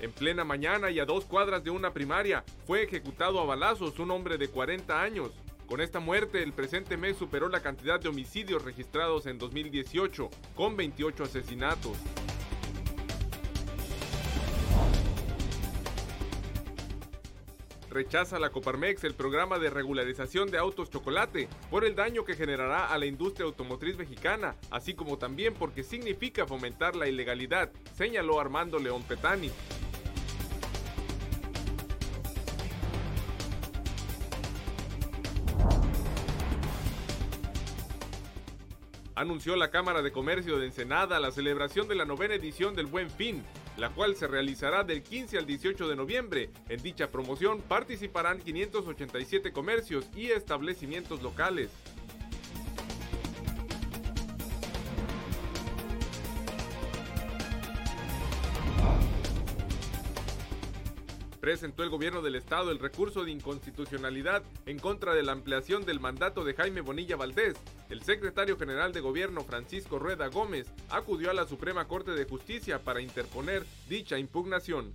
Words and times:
En 0.00 0.12
plena 0.12 0.44
mañana 0.44 0.90
y 0.90 0.98
a 0.98 1.04
dos 1.04 1.26
cuadras 1.26 1.62
de 1.62 1.70
una 1.70 1.92
primaria, 1.92 2.42
fue 2.66 2.82
ejecutado 2.82 3.38
a 3.38 3.44
balazos 3.44 3.98
un 3.98 4.10
hombre 4.10 4.38
de 4.38 4.48
40 4.48 5.02
años. 5.02 5.30
Con 5.66 5.82
esta 5.82 6.00
muerte, 6.00 6.42
el 6.42 6.54
presente 6.54 6.96
mes 6.96 7.18
superó 7.18 7.50
la 7.50 7.60
cantidad 7.60 8.00
de 8.00 8.08
homicidios 8.08 8.64
registrados 8.64 9.26
en 9.26 9.38
2018, 9.38 10.30
con 10.54 10.76
28 10.76 11.24
asesinatos. 11.24 11.98
rechaza 17.90 18.38
la 18.38 18.50
Coparmex 18.50 19.02
el 19.02 19.14
programa 19.14 19.58
de 19.58 19.68
regularización 19.68 20.48
de 20.50 20.58
autos 20.58 20.90
chocolate 20.90 21.48
por 21.70 21.84
el 21.84 21.96
daño 21.96 22.24
que 22.24 22.36
generará 22.36 22.86
a 22.86 22.96
la 22.96 23.06
industria 23.06 23.46
automotriz 23.46 23.96
mexicana, 23.96 24.54
así 24.70 24.94
como 24.94 25.18
también 25.18 25.54
porque 25.54 25.82
significa 25.82 26.46
fomentar 26.46 26.94
la 26.94 27.08
ilegalidad, 27.08 27.72
señaló 27.96 28.40
Armando 28.40 28.78
León 28.78 29.02
Petani. 29.02 29.50
Anunció 39.20 39.54
la 39.54 39.70
Cámara 39.70 40.00
de 40.00 40.12
Comercio 40.12 40.58
de 40.58 40.64
Ensenada 40.64 41.20
la 41.20 41.30
celebración 41.30 41.86
de 41.88 41.94
la 41.94 42.06
novena 42.06 42.36
edición 42.36 42.74
del 42.74 42.86
Buen 42.86 43.10
Fin, 43.10 43.44
la 43.76 43.90
cual 43.90 44.16
se 44.16 44.26
realizará 44.26 44.82
del 44.82 45.02
15 45.02 45.36
al 45.36 45.44
18 45.44 45.88
de 45.88 45.96
noviembre. 45.96 46.50
En 46.70 46.82
dicha 46.82 47.10
promoción 47.10 47.60
participarán 47.60 48.38
587 48.38 49.52
comercios 49.52 50.08
y 50.16 50.30
establecimientos 50.30 51.22
locales. 51.22 51.70
Presentó 61.40 61.82
el 61.82 61.90
gobierno 61.90 62.22
del 62.22 62.34
estado 62.34 62.70
el 62.70 62.78
recurso 62.78 63.24
de 63.24 63.30
inconstitucionalidad 63.30 64.42
en 64.66 64.78
contra 64.78 65.14
de 65.14 65.22
la 65.22 65.32
ampliación 65.32 65.84
del 65.84 66.00
mandato 66.00 66.44
de 66.44 66.54
Jaime 66.54 66.82
Bonilla 66.82 67.16
Valdés. 67.16 67.56
El 67.88 68.02
secretario 68.02 68.58
general 68.58 68.92
de 68.92 69.00
gobierno 69.00 69.42
Francisco 69.44 69.98
Rueda 69.98 70.28
Gómez 70.28 70.72
acudió 70.90 71.30
a 71.30 71.34
la 71.34 71.46
Suprema 71.46 71.88
Corte 71.88 72.12
de 72.12 72.26
Justicia 72.26 72.78
para 72.78 73.00
interponer 73.00 73.64
dicha 73.88 74.18
impugnación. 74.18 74.94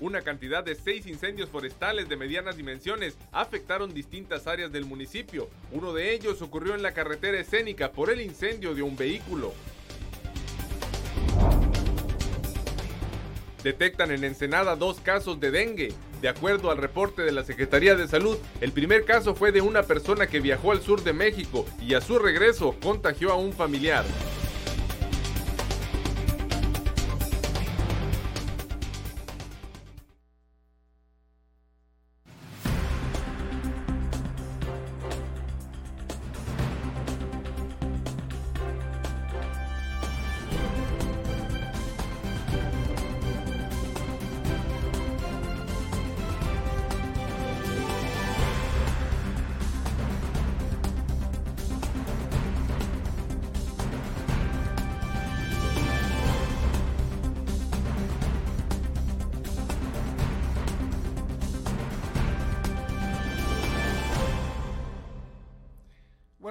Una 0.00 0.22
cantidad 0.22 0.62
de 0.62 0.76
seis 0.76 1.06
incendios 1.06 1.48
forestales 1.48 2.08
de 2.08 2.16
medianas 2.16 2.56
dimensiones 2.56 3.16
afectaron 3.32 3.92
distintas 3.92 4.46
áreas 4.46 4.70
del 4.70 4.84
municipio. 4.84 5.48
Uno 5.72 5.92
de 5.92 6.12
ellos 6.12 6.40
ocurrió 6.40 6.76
en 6.76 6.82
la 6.82 6.92
carretera 6.92 7.40
escénica 7.40 7.90
por 7.90 8.10
el 8.10 8.20
incendio 8.20 8.74
de 8.76 8.82
un 8.82 8.96
vehículo. 8.96 9.52
Detectan 13.64 14.12
en 14.12 14.22
Ensenada 14.22 14.76
dos 14.76 15.00
casos 15.00 15.40
de 15.40 15.50
dengue. 15.50 15.92
De 16.22 16.28
acuerdo 16.28 16.70
al 16.70 16.78
reporte 16.78 17.22
de 17.22 17.32
la 17.32 17.44
Secretaría 17.44 17.96
de 17.96 18.06
Salud, 18.06 18.38
el 18.60 18.70
primer 18.70 19.04
caso 19.04 19.34
fue 19.34 19.50
de 19.50 19.62
una 19.62 19.82
persona 19.82 20.28
que 20.28 20.38
viajó 20.38 20.70
al 20.70 20.80
sur 20.80 21.02
de 21.02 21.12
México 21.12 21.66
y 21.80 21.94
a 21.94 22.00
su 22.00 22.20
regreso 22.20 22.76
contagió 22.80 23.32
a 23.32 23.36
un 23.36 23.52
familiar. 23.52 24.04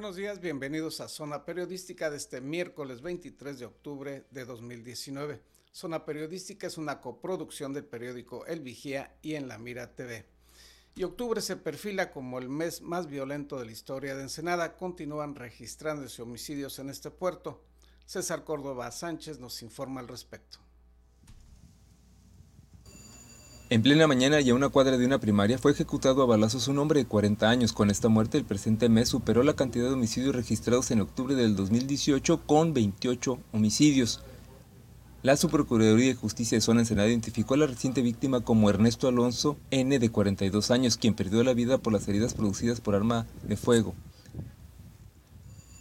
Buenos 0.08 0.22
días, 0.22 0.40
bienvenidos 0.40 1.02
a 1.02 1.10
Zona 1.10 1.44
Periodística 1.44 2.10
de 2.10 2.16
este 2.16 2.40
miércoles 2.40 3.02
23 3.02 3.60
de 3.60 3.66
octubre 3.66 4.26
de 4.32 4.46
2019. 4.46 5.42
Zona 5.74 6.06
Periodística 6.06 6.66
es 6.66 6.78
una 6.78 7.02
coproducción 7.02 7.74
del 7.74 7.84
periódico 7.84 8.46
El 8.46 8.62
Vigía 8.62 9.18
y 9.22 9.36
en 9.36 9.50
La 9.50 9.58
Mira 9.58 9.96
TV. 9.96 10.26
Y 10.96 11.04
octubre 11.04 11.42
se 11.42 11.58
perfila 11.58 12.10
como 12.10 12.40
el 12.40 12.48
mes 12.48 12.80
más 12.80 13.08
violento 13.08 13.60
de 13.60 13.66
la 13.66 13.74
historia 13.74 14.16
de 14.16 14.22
Ensenada. 14.22 14.78
Continúan 14.78 15.36
registrándose 15.36 16.22
homicidios 16.22 16.80
en 16.80 16.90
este 16.90 17.12
puerto. 17.12 17.62
César 18.06 18.46
Córdoba 18.46 18.90
Sánchez 18.92 19.40
nos 19.40 19.62
informa 19.62 20.00
al 20.00 20.08
respecto. 20.08 20.60
En 23.70 23.82
plena 23.82 24.08
mañana 24.08 24.40
y 24.40 24.50
a 24.50 24.56
una 24.56 24.70
cuadra 24.70 24.98
de 24.98 25.06
una 25.06 25.20
primaria 25.20 25.58
fue 25.58 25.74
ejecutado 25.74 26.24
a 26.24 26.26
balazos 26.26 26.70
un 26.70 26.80
hombre 26.80 27.02
de 27.02 27.06
40 27.06 27.50
años. 27.50 27.74
Con 27.74 27.90
esta 27.90 28.08
muerte, 28.08 28.38
el 28.38 28.46
presente 28.46 28.88
mes 28.88 29.10
superó 29.10 29.44
la 29.44 29.58
cantidad 29.58 29.88
de 29.88 29.94
homicidios 29.94 30.34
registrados 30.34 30.90
en 30.92 31.02
octubre 31.02 31.36
del 31.36 31.58
2018 31.58 32.44
con 32.46 32.74
28 32.74 33.38
homicidios. 33.52 34.22
La 35.22 35.36
Subprocuraduría 35.36 36.08
de 36.08 36.16
Justicia 36.16 36.58
de 36.58 36.62
Zona 36.62 36.80
Ensenada 36.80 37.10
identificó 37.10 37.56
a 37.56 37.58
la 37.58 37.68
reciente 37.68 38.02
víctima 38.02 38.40
como 38.40 38.70
Ernesto 38.70 39.10
Alonso 39.10 39.58
N. 39.70 40.00
de 40.00 40.10
42 40.10 40.72
años, 40.72 40.96
quien 40.96 41.14
perdió 41.14 41.44
la 41.44 41.54
vida 41.54 41.78
por 41.78 41.92
las 41.92 42.08
heridas 42.08 42.36
producidas 42.36 42.80
por 42.80 42.96
arma 42.96 43.28
de 43.50 43.58
fuego. 43.58 43.94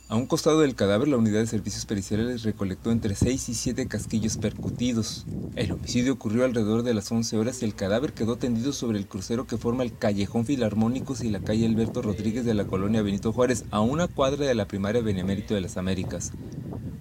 A 0.08 0.14
un 0.14 0.26
costado 0.26 0.60
del 0.60 0.76
cadáver, 0.76 1.08
la 1.08 1.16
unidad 1.16 1.40
de 1.40 1.48
servicios 1.48 1.84
periciales 1.84 2.44
recolectó 2.44 2.92
entre 2.92 3.16
6 3.16 3.48
y 3.48 3.54
7 3.54 3.88
casquillos 3.88 4.36
percutidos. 4.36 5.26
El 5.56 5.72
homicidio 5.72 6.12
ocurrió 6.12 6.44
alrededor 6.44 6.84
de 6.84 6.94
las 6.94 7.10
11 7.10 7.36
horas 7.36 7.60
y 7.60 7.64
el 7.64 7.74
cadáver 7.74 8.12
quedó 8.12 8.36
tendido 8.36 8.72
sobre 8.72 8.98
el 8.98 9.08
crucero 9.08 9.48
que 9.48 9.56
forma 9.56 9.82
el 9.82 9.98
Callejón 9.98 10.46
Filarmónicos 10.46 11.24
y 11.24 11.30
la 11.30 11.40
calle 11.40 11.66
Alberto 11.66 12.02
Rodríguez 12.02 12.44
de 12.44 12.54
la 12.54 12.68
colonia 12.68 13.02
Benito 13.02 13.32
Juárez, 13.32 13.64
a 13.72 13.80
una 13.80 14.06
cuadra 14.06 14.46
de 14.46 14.54
la 14.54 14.68
primaria 14.68 15.02
Benemérito 15.02 15.54
de 15.56 15.62
las 15.62 15.76
Américas. 15.76 16.30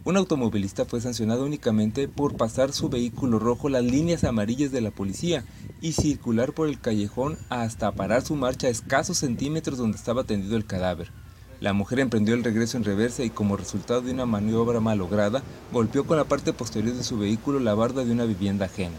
Un 0.04 0.18
automovilista 0.18 0.86
fue 0.86 1.00
sancionado 1.00 1.46
únicamente 1.46 2.08
por 2.08 2.36
pasar 2.36 2.74
su 2.74 2.90
vehículo 2.90 3.38
rojo 3.38 3.70
las 3.70 3.84
líneas 3.84 4.24
amarillas 4.24 4.72
de 4.72 4.82
la 4.82 4.90
policía 4.90 5.46
y 5.80 5.92
circular 5.92 6.54
por 6.54 6.68
el 6.68 6.82
callejón 6.82 7.38
hasta 7.50 7.92
parar 7.92 8.24
su 8.24 8.36
marcha 8.36 8.66
a 8.66 8.72
escasos 8.72 9.20
centímetros 9.20 9.78
donde 9.78 9.98
estaba 9.98 10.24
tendido 10.24 10.58
el 10.58 10.66
cadáver. 10.66 11.12
La 11.62 11.74
mujer 11.74 12.00
emprendió 12.00 12.36
el 12.36 12.44
regreso 12.44 12.78
en 12.78 12.84
reversa 12.84 13.24
y 13.24 13.30
como 13.30 13.58
resultado 13.58 14.02
de 14.02 14.12
una 14.12 14.26
maniobra 14.26 14.80
malograda, 14.80 15.42
golpeó 15.72 16.06
con 16.06 16.18
la 16.18 16.26
parte 16.26 16.54
posterior 16.54 16.96
de 16.96 17.04
su 17.04 17.18
vehículo 17.18 17.60
la 17.60 17.74
barda 17.76 18.04
de 18.04 18.12
una 18.12 18.26
vivienda 18.26 18.66
ajena. 18.66 18.98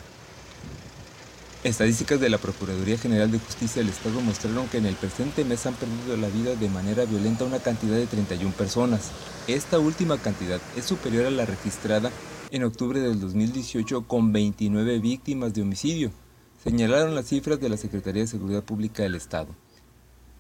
Estadísticas 1.65 2.21
de 2.21 2.29
la 2.29 2.39
Procuraduría 2.39 2.97
General 2.97 3.31
de 3.31 3.41
Justicia 3.41 3.83
del 3.83 3.91
Estado 3.91 4.21
mostraron 4.21 4.69
que 4.69 4.79
en 4.79 4.87
el 4.87 4.95
presente 4.95 5.45
mes 5.45 5.67
han 5.67 5.75
perdido 5.75 6.17
la 6.17 6.29
vida 6.29 6.55
de 6.55 6.69
manera 6.69 7.05
violenta 7.05 7.45
una 7.45 7.59
cantidad 7.59 7.97
de 7.97 8.07
31 8.07 8.53
personas. 8.55 9.11
Esta 9.49 9.79
última 9.79 10.17
cantidad 10.19 10.61
es 10.77 10.85
superior 10.85 11.27
a 11.27 11.31
la 11.31 11.45
registrada 11.45 12.11
en 12.53 12.63
octubre 12.63 13.01
del 13.01 13.19
2018 13.19 14.07
con 14.07 14.33
29 14.33 15.01
víctimas 15.01 15.53
de 15.53 15.63
homicidio, 15.63 16.13
señalaron 16.63 17.17
las 17.17 17.27
cifras 17.27 17.59
de 17.61 17.69
la 17.69 17.77
Secretaría 17.77 18.23
de 18.23 18.29
Seguridad 18.29 18.63
Pública 18.63 19.03
del 19.03 19.17
Estado. 19.17 19.49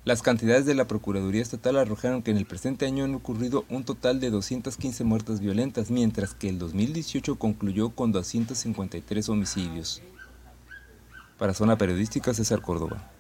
Las 0.06 0.22
cantidades 0.22 0.66
de 0.66 0.76
la 0.76 0.86
Procuraduría 0.86 1.42
Estatal 1.42 1.76
arrojaron 1.76 2.22
que 2.22 2.30
en 2.30 2.36
el 2.36 2.46
presente 2.46 2.86
año 2.86 3.02
han 3.02 3.16
ocurrido 3.16 3.64
un 3.68 3.84
total 3.84 4.20
de 4.20 4.30
215 4.30 5.02
muertes 5.02 5.40
violentas, 5.40 5.90
mientras 5.90 6.32
que 6.32 6.48
el 6.48 6.60
2018 6.60 7.40
concluyó 7.40 7.90
con 7.90 8.12
253 8.12 9.28
homicidios. 9.28 10.02
Para 11.38 11.54
Zona 11.54 11.76
Periodística, 11.76 12.32
César 12.32 12.62
Córdoba. 12.62 13.10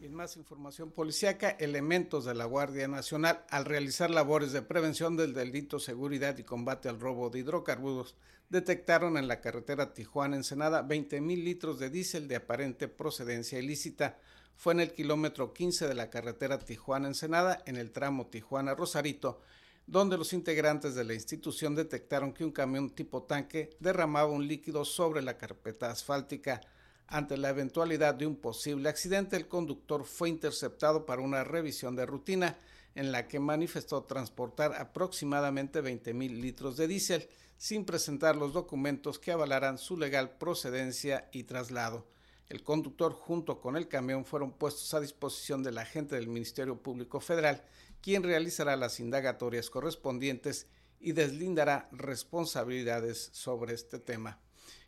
Y 0.00 0.06
en 0.06 0.14
más 0.14 0.38
información 0.38 0.90
policíaca, 0.90 1.50
elementos 1.50 2.24
de 2.24 2.32
la 2.32 2.46
Guardia 2.46 2.88
Nacional, 2.88 3.44
al 3.50 3.66
realizar 3.66 4.08
labores 4.08 4.52
de 4.52 4.62
prevención 4.62 5.18
del 5.18 5.34
delito, 5.34 5.78
seguridad 5.78 6.38
y 6.38 6.44
combate 6.44 6.88
al 6.88 6.98
robo 6.98 7.28
de 7.28 7.40
hidrocarburos, 7.40 8.14
detectaron 8.48 9.18
en 9.18 9.28
la 9.28 9.42
carretera 9.42 9.92
Tijuana-Ensenada 9.92 10.80
20 10.80 11.20
mil 11.20 11.44
litros 11.44 11.78
de 11.78 11.90
diésel 11.90 12.26
de 12.26 12.36
aparente 12.36 12.88
procedencia 12.88 13.58
ilícita 13.58 14.16
fue 14.56 14.72
en 14.72 14.80
el 14.80 14.92
kilómetro 14.92 15.52
15 15.52 15.88
de 15.88 15.94
la 15.94 16.10
carretera 16.10 16.58
Tijuana-Ensenada, 16.58 17.62
en 17.66 17.76
el 17.76 17.90
tramo 17.90 18.26
Tijuana-Rosarito, 18.26 19.40
donde 19.86 20.16
los 20.16 20.32
integrantes 20.32 20.94
de 20.94 21.04
la 21.04 21.14
institución 21.14 21.74
detectaron 21.74 22.32
que 22.32 22.44
un 22.44 22.52
camión 22.52 22.90
tipo 22.90 23.24
tanque 23.24 23.76
derramaba 23.80 24.30
un 24.30 24.46
líquido 24.46 24.84
sobre 24.84 25.22
la 25.22 25.36
carpeta 25.36 25.90
asfáltica. 25.90 26.60
Ante 27.06 27.36
la 27.36 27.50
eventualidad 27.50 28.14
de 28.14 28.26
un 28.26 28.36
posible 28.36 28.88
accidente, 28.88 29.36
el 29.36 29.46
conductor 29.46 30.04
fue 30.04 30.30
interceptado 30.30 31.04
para 31.04 31.20
una 31.20 31.44
revisión 31.44 31.96
de 31.96 32.06
rutina 32.06 32.56
en 32.94 33.12
la 33.12 33.28
que 33.28 33.40
manifestó 33.40 34.04
transportar 34.04 34.74
aproximadamente 34.74 35.80
20 35.80 36.14
mil 36.14 36.40
litros 36.40 36.76
de 36.76 36.86
diésel 36.86 37.28
sin 37.56 37.84
presentar 37.84 38.36
los 38.36 38.52
documentos 38.52 39.18
que 39.18 39.32
avalaran 39.32 39.78
su 39.78 39.96
legal 39.96 40.36
procedencia 40.38 41.28
y 41.32 41.44
traslado. 41.44 42.06
El 42.48 42.62
conductor 42.62 43.12
junto 43.12 43.60
con 43.60 43.76
el 43.76 43.88
camión 43.88 44.24
fueron 44.24 44.52
puestos 44.52 44.92
a 44.92 45.00
disposición 45.00 45.62
del 45.62 45.78
agente 45.78 46.14
del 46.14 46.28
Ministerio 46.28 46.82
Público 46.82 47.20
Federal, 47.20 47.64
quien 48.02 48.22
realizará 48.22 48.76
las 48.76 49.00
indagatorias 49.00 49.70
correspondientes 49.70 50.66
y 51.00 51.12
deslindará 51.12 51.88
responsabilidades 51.90 53.30
sobre 53.32 53.74
este 53.74 53.98
tema. 53.98 54.40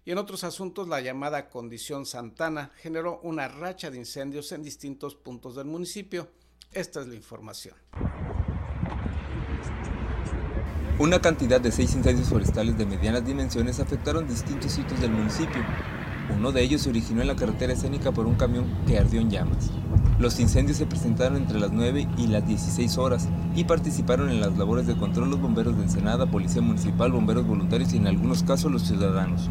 Y 0.04 0.12
en 0.12 0.18
otros 0.18 0.44
asuntos, 0.44 0.86
la 0.86 1.00
llamada 1.00 1.48
condición 1.48 2.06
Santana 2.06 2.70
generó 2.76 3.20
una 3.22 3.48
racha 3.48 3.90
de 3.90 3.98
incendios 3.98 4.52
en 4.52 4.62
distintos 4.62 5.14
puntos 5.14 5.56
del 5.56 5.66
municipio. 5.66 6.28
Esta 6.72 7.00
es 7.00 7.08
la 7.08 7.14
información. 7.14 7.74
Una 10.98 11.20
cantidad 11.20 11.60
de 11.60 11.72
seis 11.72 11.94
incendios 11.94 12.28
forestales 12.28 12.78
de 12.78 12.86
medianas 12.86 13.24
dimensiones 13.26 13.80
afectaron 13.80 14.28
distintos 14.28 14.72
sitios 14.72 15.00
del 15.00 15.10
municipio. 15.10 15.62
Uno 16.34 16.52
de 16.52 16.62
ellos 16.62 16.82
se 16.82 16.90
originó 16.90 17.20
en 17.22 17.28
la 17.28 17.36
carretera 17.36 17.72
escénica 17.72 18.12
por 18.12 18.26
un 18.26 18.34
camión 18.34 18.66
que 18.86 18.98
ardió 18.98 19.20
en 19.20 19.30
llamas. 19.30 19.70
Los 20.18 20.40
incendios 20.40 20.78
se 20.78 20.86
presentaron 20.86 21.36
entre 21.36 21.60
las 21.60 21.72
9 21.72 22.08
y 22.16 22.26
las 22.26 22.46
16 22.46 22.96
horas 22.96 23.28
y 23.54 23.64
participaron 23.64 24.30
en 24.30 24.40
las 24.40 24.56
labores 24.56 24.86
de 24.86 24.96
control 24.96 25.30
los 25.30 25.40
bomberos 25.40 25.76
de 25.76 25.84
Ensenada, 25.84 26.26
Policía 26.26 26.62
Municipal, 26.62 27.12
bomberos 27.12 27.46
voluntarios 27.46 27.92
y 27.92 27.98
en 27.98 28.06
algunos 28.06 28.42
casos 28.42 28.72
los 28.72 28.82
ciudadanos. 28.82 29.48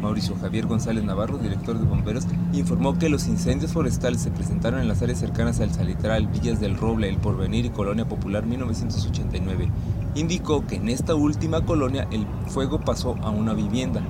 Mauricio 0.00 0.36
Javier 0.36 0.66
González 0.66 1.02
Navarro, 1.04 1.38
director 1.38 1.78
de 1.78 1.84
bomberos, 1.84 2.26
informó 2.52 2.98
que 2.98 3.08
los 3.08 3.26
incendios 3.26 3.72
forestales 3.72 4.20
se 4.20 4.30
presentaron 4.30 4.80
en 4.80 4.88
las 4.88 5.02
áreas 5.02 5.18
cercanas 5.18 5.58
al 5.60 5.72
Salitral, 5.72 6.28
Villas 6.28 6.60
del 6.60 6.76
Roble, 6.76 7.08
El 7.08 7.16
Porvenir 7.16 7.64
y 7.66 7.70
Colonia 7.70 8.06
Popular 8.06 8.46
1989. 8.46 9.68
Indicó 10.14 10.66
que 10.66 10.76
en 10.76 10.88
esta 10.88 11.14
última 11.14 11.64
colonia 11.64 12.06
el 12.12 12.26
fuego 12.46 12.80
pasó 12.80 13.16
a 13.22 13.30
una 13.30 13.54
vivienda. 13.54 14.02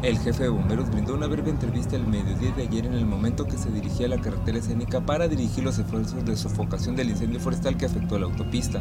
El 0.00 0.16
jefe 0.16 0.44
de 0.44 0.48
bomberos 0.48 0.88
brindó 0.92 1.14
una 1.14 1.26
breve 1.26 1.50
entrevista 1.50 1.96
el 1.96 2.06
mediodía 2.06 2.52
de 2.52 2.62
ayer 2.62 2.86
en 2.86 2.94
el 2.94 3.04
momento 3.04 3.46
que 3.46 3.58
se 3.58 3.68
dirigía 3.68 4.06
a 4.06 4.10
la 4.10 4.20
carretera 4.20 4.58
escénica 4.58 5.00
para 5.00 5.26
dirigir 5.26 5.64
los 5.64 5.76
esfuerzos 5.76 6.24
de 6.24 6.36
sofocación 6.36 6.94
del 6.94 7.10
incendio 7.10 7.40
forestal 7.40 7.76
que 7.76 7.86
afectó 7.86 8.14
a 8.14 8.20
la 8.20 8.26
autopista. 8.26 8.80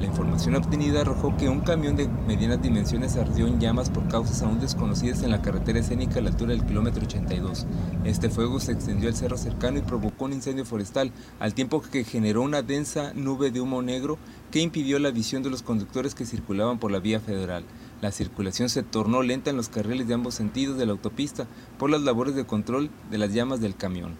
La 0.00 0.06
información 0.06 0.56
obtenida 0.56 1.00
arrojó 1.00 1.34
que 1.38 1.48
un 1.48 1.60
camión 1.60 1.96
de 1.96 2.08
medianas 2.08 2.60
dimensiones 2.60 3.16
ardió 3.16 3.46
en 3.46 3.58
llamas 3.58 3.88
por 3.88 4.06
causas 4.08 4.42
aún 4.42 4.60
desconocidas 4.60 5.22
en 5.22 5.30
la 5.30 5.40
carretera 5.40 5.78
escénica 5.78 6.18
a 6.18 6.22
la 6.22 6.28
altura 6.28 6.52
del 6.52 6.66
kilómetro 6.66 7.04
82. 7.04 7.66
Este 8.04 8.28
fuego 8.28 8.60
se 8.60 8.72
extendió 8.72 9.08
al 9.08 9.16
cerro 9.16 9.38
cercano 9.38 9.78
y 9.78 9.82
provocó 9.82 10.26
un 10.26 10.34
incendio 10.34 10.66
forestal, 10.66 11.10
al 11.38 11.54
tiempo 11.54 11.80
que 11.80 12.04
generó 12.04 12.42
una 12.42 12.60
densa 12.60 13.14
nube 13.14 13.50
de 13.50 13.62
humo 13.62 13.80
negro 13.80 14.18
que 14.50 14.60
impidió 14.60 14.98
la 14.98 15.10
visión 15.10 15.42
de 15.42 15.48
los 15.48 15.62
conductores 15.62 16.14
que 16.14 16.26
circulaban 16.26 16.78
por 16.78 16.90
la 16.90 16.98
vía 16.98 17.18
federal. 17.18 17.64
La 18.00 18.12
circulación 18.12 18.70
se 18.70 18.82
tornó 18.82 19.22
lenta 19.22 19.50
en 19.50 19.56
los 19.56 19.68
carriles 19.68 20.08
de 20.08 20.14
ambos 20.14 20.34
sentidos 20.34 20.78
de 20.78 20.86
la 20.86 20.92
autopista 20.92 21.46
por 21.78 21.90
las 21.90 22.00
labores 22.00 22.34
de 22.34 22.46
control 22.46 22.90
de 23.10 23.18
las 23.18 23.34
llamas 23.34 23.60
del 23.60 23.76
camión. 23.76 24.16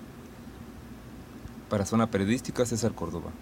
Para 1.70 1.86
Zona 1.86 2.10
Periodística, 2.10 2.66
César 2.66 2.94
Córdoba. 2.94 3.32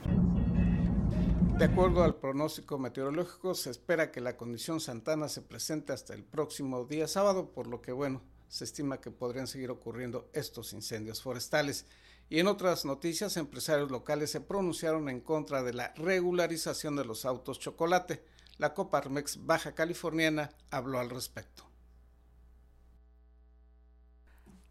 De 1.58 1.64
acuerdo 1.64 2.04
al 2.04 2.14
pronóstico 2.14 2.78
meteorológico, 2.78 3.52
se 3.56 3.70
espera 3.70 4.12
que 4.12 4.20
la 4.20 4.36
condición 4.36 4.78
Santana 4.78 5.28
se 5.28 5.42
presente 5.42 5.92
hasta 5.92 6.14
el 6.14 6.22
próximo 6.22 6.84
día 6.84 7.08
sábado, 7.08 7.50
por 7.50 7.66
lo 7.66 7.82
que, 7.82 7.90
bueno, 7.90 8.22
se 8.46 8.62
estima 8.62 9.00
que 9.00 9.10
podrían 9.10 9.48
seguir 9.48 9.72
ocurriendo 9.72 10.28
estos 10.34 10.72
incendios 10.72 11.20
forestales. 11.20 11.84
Y 12.30 12.38
en 12.38 12.46
otras 12.46 12.84
noticias, 12.84 13.36
empresarios 13.36 13.90
locales 13.90 14.30
se 14.30 14.40
pronunciaron 14.40 15.08
en 15.08 15.20
contra 15.20 15.64
de 15.64 15.72
la 15.72 15.92
regularización 15.96 16.94
de 16.94 17.04
los 17.04 17.24
autos 17.24 17.58
chocolate 17.58 18.22
la 18.58 18.74
Coparmex 18.74 19.46
Baja 19.46 19.74
Californiana 19.74 20.50
habló 20.70 20.98
al 20.98 21.10
respecto. 21.10 21.64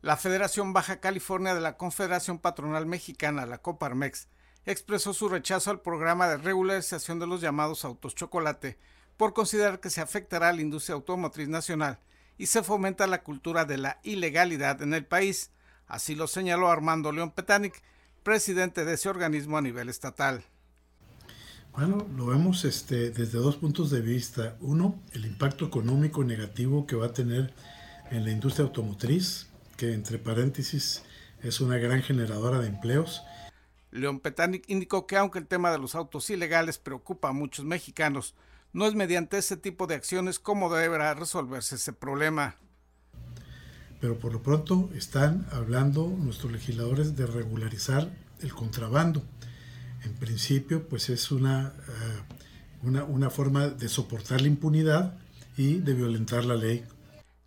La 0.01 0.17
Federación 0.17 0.73
Baja 0.73 0.99
California 0.99 1.55
de 1.55 1.61
la 1.61 1.77
Confederación 1.77 2.37
Patronal 2.39 2.85
Mexicana, 2.85 3.45
la 3.45 3.57
Coparmex, 3.57 4.27
expresó 4.65 5.13
su 5.13 5.29
rechazo 5.29 5.71
al 5.71 5.81
programa 5.81 6.27
de 6.27 6.37
regularización 6.37 7.19
de 7.19 7.27
los 7.27 7.41
llamados 7.41 7.85
autos 7.85 8.13
chocolate 8.13 8.77
por 9.15 9.33
considerar 9.33 9.79
que 9.79 9.89
se 9.89 10.01
afectará 10.01 10.49
a 10.49 10.53
la 10.53 10.61
industria 10.61 10.95
automotriz 10.95 11.47
nacional 11.47 11.99
y 12.37 12.47
se 12.47 12.63
fomenta 12.63 13.07
la 13.07 13.23
cultura 13.23 13.65
de 13.65 13.77
la 13.77 13.99
ilegalidad 14.03 14.81
en 14.81 14.93
el 14.93 15.05
país. 15.05 15.51
Así 15.87 16.13
lo 16.13 16.27
señaló 16.27 16.69
Armando 16.69 17.11
León 17.11 17.31
Petanic, 17.31 17.81
presidente 18.21 18.85
de 18.85 18.93
ese 18.93 19.09
organismo 19.09 19.57
a 19.57 19.61
nivel 19.61 19.89
estatal. 19.89 20.43
Bueno, 21.77 22.07
lo 22.17 22.25
vemos 22.25 22.65
este, 22.65 23.11
desde 23.11 23.37
dos 23.37 23.57
puntos 23.57 23.91
de 23.91 24.01
vista. 24.01 24.57
Uno, 24.61 24.99
el 25.11 25.27
impacto 25.27 25.63
económico 25.63 26.23
negativo 26.23 26.87
que 26.87 26.95
va 26.95 27.05
a 27.05 27.13
tener 27.13 27.53
en 28.09 28.25
la 28.25 28.31
industria 28.31 28.65
automotriz, 28.65 29.45
que 29.75 29.93
entre 29.93 30.17
paréntesis 30.17 31.03
es 31.43 31.61
una 31.61 31.77
gran 31.77 32.01
generadora 32.01 32.57
de 32.57 32.69
empleos. 32.69 33.21
León 33.91 34.21
Petanic 34.21 34.67
indicó 34.67 35.05
que 35.05 35.17
aunque 35.17 35.37
el 35.37 35.45
tema 35.45 35.69
de 35.69 35.77
los 35.77 35.93
autos 35.93 36.27
ilegales 36.31 36.79
preocupa 36.79 37.29
a 37.29 37.33
muchos 37.33 37.63
mexicanos, 37.63 38.33
no 38.73 38.87
es 38.87 38.95
mediante 38.95 39.37
ese 39.37 39.55
tipo 39.55 39.85
de 39.85 39.93
acciones 39.93 40.39
como 40.39 40.73
deberá 40.73 41.13
resolverse 41.13 41.75
ese 41.75 41.93
problema. 41.93 42.55
Pero 44.01 44.17
por 44.17 44.33
lo 44.33 44.41
pronto 44.41 44.89
están 44.95 45.45
hablando 45.51 46.07
nuestros 46.07 46.51
legisladores 46.51 47.15
de 47.15 47.27
regularizar 47.27 48.09
el 48.41 48.51
contrabando 48.51 49.21
en 50.03 50.13
principio, 50.15 50.87
pues 50.87 51.09
es 51.09 51.31
una, 51.31 51.73
eh, 51.87 52.21
una, 52.83 53.03
una 53.03 53.29
forma 53.29 53.67
de 53.67 53.89
soportar 53.89 54.41
la 54.41 54.47
impunidad 54.47 55.17
y 55.57 55.79
de 55.79 55.93
violentar 55.93 56.45
la 56.45 56.55
ley. 56.55 56.85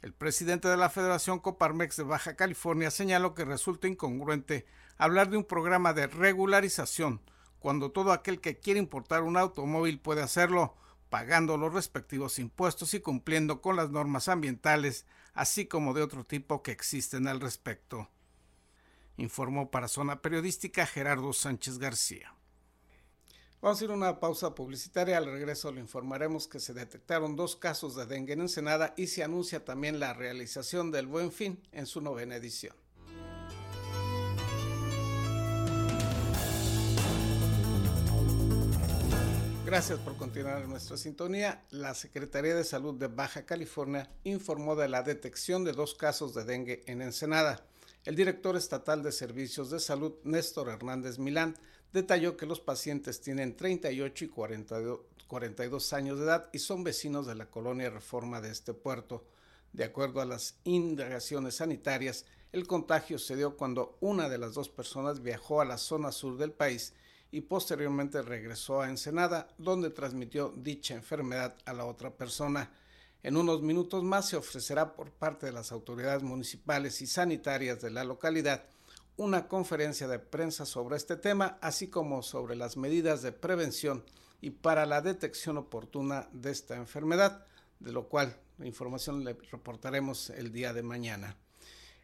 El 0.02 0.12
presidente 0.12 0.68
de 0.68 0.76
la 0.76 0.88
Federación 0.88 1.40
Coparmex 1.40 1.96
de 1.96 2.04
Baja 2.04 2.34
California 2.34 2.90
señaló 2.90 3.34
que 3.34 3.44
resulta 3.44 3.86
incongruente 3.86 4.66
hablar 4.96 5.30
de 5.30 5.36
un 5.36 5.44
programa 5.44 5.92
de 5.92 6.06
regularización 6.06 7.20
cuando 7.58 7.92
todo 7.92 8.12
aquel 8.12 8.40
que 8.40 8.58
quiere 8.58 8.80
importar 8.80 9.22
un 9.22 9.36
automóvil 9.36 10.00
puede 10.00 10.22
hacerlo, 10.22 10.74
pagando 11.10 11.58
los 11.58 11.72
respectivos 11.72 12.38
impuestos 12.38 12.94
y 12.94 13.00
cumpliendo 13.00 13.60
con 13.60 13.76
las 13.76 13.90
normas 13.90 14.28
ambientales, 14.28 15.04
así 15.34 15.66
como 15.66 15.92
de 15.92 16.02
otro 16.02 16.24
tipo 16.24 16.62
que 16.62 16.72
existen 16.72 17.28
al 17.28 17.40
respecto. 17.40 18.08
Informó 19.18 19.70
para 19.70 19.88
Zona 19.88 20.22
Periodística 20.22 20.86
Gerardo 20.86 21.34
Sánchez 21.34 21.78
García. 21.78 22.34
Vamos 23.62 23.78
a 23.78 23.84
ir 23.84 23.90
a 23.90 23.94
una 23.94 24.20
pausa 24.20 24.54
publicitaria. 24.54 25.18
Al 25.18 25.26
regreso 25.26 25.70
le 25.70 25.80
informaremos 25.80 26.48
que 26.48 26.60
se 26.60 26.72
detectaron 26.72 27.36
dos 27.36 27.56
casos 27.56 27.94
de 27.94 28.06
dengue 28.06 28.32
en 28.32 28.40
Ensenada 28.40 28.94
y 28.96 29.08
se 29.08 29.22
anuncia 29.22 29.66
también 29.66 30.00
la 30.00 30.14
realización 30.14 30.90
del 30.90 31.06
Buen 31.06 31.30
Fin 31.30 31.60
en 31.70 31.84
su 31.84 32.00
novena 32.00 32.36
edición. 32.36 32.74
Gracias 39.66 39.98
por 39.98 40.16
continuar 40.16 40.66
nuestra 40.66 40.96
sintonía. 40.96 41.62
La 41.68 41.92
Secretaría 41.92 42.54
de 42.54 42.64
Salud 42.64 42.94
de 42.94 43.08
Baja 43.08 43.44
California 43.44 44.10
informó 44.24 44.74
de 44.74 44.88
la 44.88 45.02
detección 45.02 45.64
de 45.64 45.72
dos 45.72 45.94
casos 45.94 46.32
de 46.32 46.44
dengue 46.44 46.82
en 46.86 47.02
Ensenada. 47.02 47.62
El 48.06 48.16
director 48.16 48.56
estatal 48.56 49.02
de 49.02 49.12
Servicios 49.12 49.70
de 49.70 49.80
Salud, 49.80 50.14
Néstor 50.24 50.70
Hernández 50.70 51.18
Milán, 51.18 51.54
detalló 51.92 52.36
que 52.36 52.46
los 52.46 52.60
pacientes 52.60 53.20
tienen 53.20 53.56
38 53.56 54.24
y 54.24 54.28
42, 54.28 55.92
años 55.92 56.18
de 56.18 56.24
edad 56.24 56.48
y 56.52 56.58
son 56.58 56.84
vecinos 56.84 57.26
de 57.26 57.34
la 57.34 57.46
colonia 57.46 57.90
Reforma 57.90 58.40
de 58.40 58.50
este 58.50 58.74
puerto. 58.74 59.24
De 59.72 59.84
acuerdo 59.84 60.20
a 60.20 60.24
las 60.24 60.56
indagaciones 60.64 61.56
sanitarias, 61.56 62.26
el 62.52 62.66
contagio 62.66 63.18
se 63.18 63.36
dio 63.36 63.56
cuando 63.56 63.96
una 64.00 64.28
de 64.28 64.38
las 64.38 64.54
dos 64.54 64.68
personas 64.68 65.22
viajó 65.22 65.60
a 65.60 65.64
la 65.64 65.78
zona 65.78 66.10
sur 66.10 66.36
del 66.36 66.52
país 66.52 66.94
y 67.30 67.42
posteriormente 67.42 68.22
regresó 68.22 68.80
a 68.80 68.88
Ensenada, 68.88 69.48
donde 69.56 69.90
transmitió 69.90 70.52
dicha 70.56 70.94
enfermedad 70.94 71.54
a 71.64 71.72
la 71.72 71.84
otra 71.84 72.10
persona. 72.10 72.72
En 73.22 73.36
unos 73.36 73.62
minutos 73.62 74.02
más 74.02 74.28
se 74.28 74.36
ofrecerá 74.36 74.94
por 74.94 75.12
parte 75.12 75.46
de 75.46 75.52
las 75.52 75.70
autoridades 75.70 76.22
municipales 76.22 77.00
y 77.02 77.06
sanitarias 77.06 77.80
de 77.80 77.90
la 77.90 78.02
localidad 78.02 78.64
una 79.20 79.48
conferencia 79.48 80.08
de 80.08 80.18
prensa 80.18 80.64
sobre 80.64 80.96
este 80.96 81.14
tema, 81.14 81.58
así 81.60 81.88
como 81.88 82.22
sobre 82.22 82.56
las 82.56 82.78
medidas 82.78 83.20
de 83.20 83.32
prevención 83.32 84.02
y 84.40 84.48
para 84.48 84.86
la 84.86 85.02
detección 85.02 85.58
oportuna 85.58 86.30
de 86.32 86.50
esta 86.50 86.76
enfermedad, 86.76 87.44
de 87.80 87.92
lo 87.92 88.08
cual 88.08 88.34
la 88.56 88.66
información 88.66 89.22
le 89.22 89.34
reportaremos 89.52 90.30
el 90.30 90.52
día 90.52 90.72
de 90.72 90.82
mañana. 90.82 91.36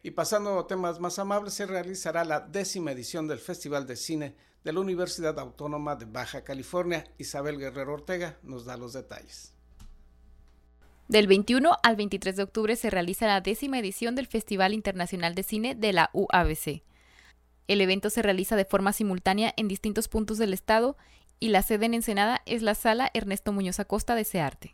Y 0.03 0.11
pasando 0.11 0.59
a 0.59 0.67
temas 0.67 0.99
más 0.99 1.17
amables, 1.17 1.55
se 1.55 1.65
realizará 1.65 2.23
la 2.23 2.39
décima 2.39 2.91
edición 2.91 3.27
del 3.27 3.39
Festival 3.39 3.87
de 3.87 3.95
Cine 3.95 4.35
de 4.63 4.73
la 4.73 4.79
Universidad 4.79 5.39
Autónoma 5.39 5.95
de 5.95 6.05
Baja 6.05 6.43
California. 6.43 7.03
Isabel 7.17 7.57
Guerrero 7.57 7.93
Ortega 7.93 8.37
nos 8.43 8.63
da 8.63 8.77
los 8.77 8.93
detalles. 8.93 9.55
Del 11.07 11.25
21 11.25 11.77
al 11.81 11.95
23 11.95 12.35
de 12.35 12.43
octubre 12.43 12.75
se 12.75 12.91
realiza 12.91 13.25
la 13.25 13.41
décima 13.41 13.79
edición 13.79 14.13
del 14.13 14.27
Festival 14.27 14.75
Internacional 14.75 15.33
de 15.33 15.41
Cine 15.41 15.73
de 15.73 15.93
la 15.93 16.11
UABC. 16.13 16.83
El 17.67 17.81
evento 17.81 18.09
se 18.09 18.21
realiza 18.21 18.55
de 18.55 18.65
forma 18.65 18.93
simultánea 18.93 19.53
en 19.57 19.67
distintos 19.67 20.07
puntos 20.07 20.37
del 20.37 20.53
estado 20.53 20.95
y 21.39 21.49
la 21.49 21.61
sede 21.61 21.85
en 21.85 21.93
Ensenada 21.93 22.41
es 22.45 22.61
la 22.61 22.75
Sala 22.75 23.11
Ernesto 23.13 23.51
Muñoz 23.51 23.79
Acosta 23.79 24.15
de 24.15 24.23
Searte. 24.23 24.73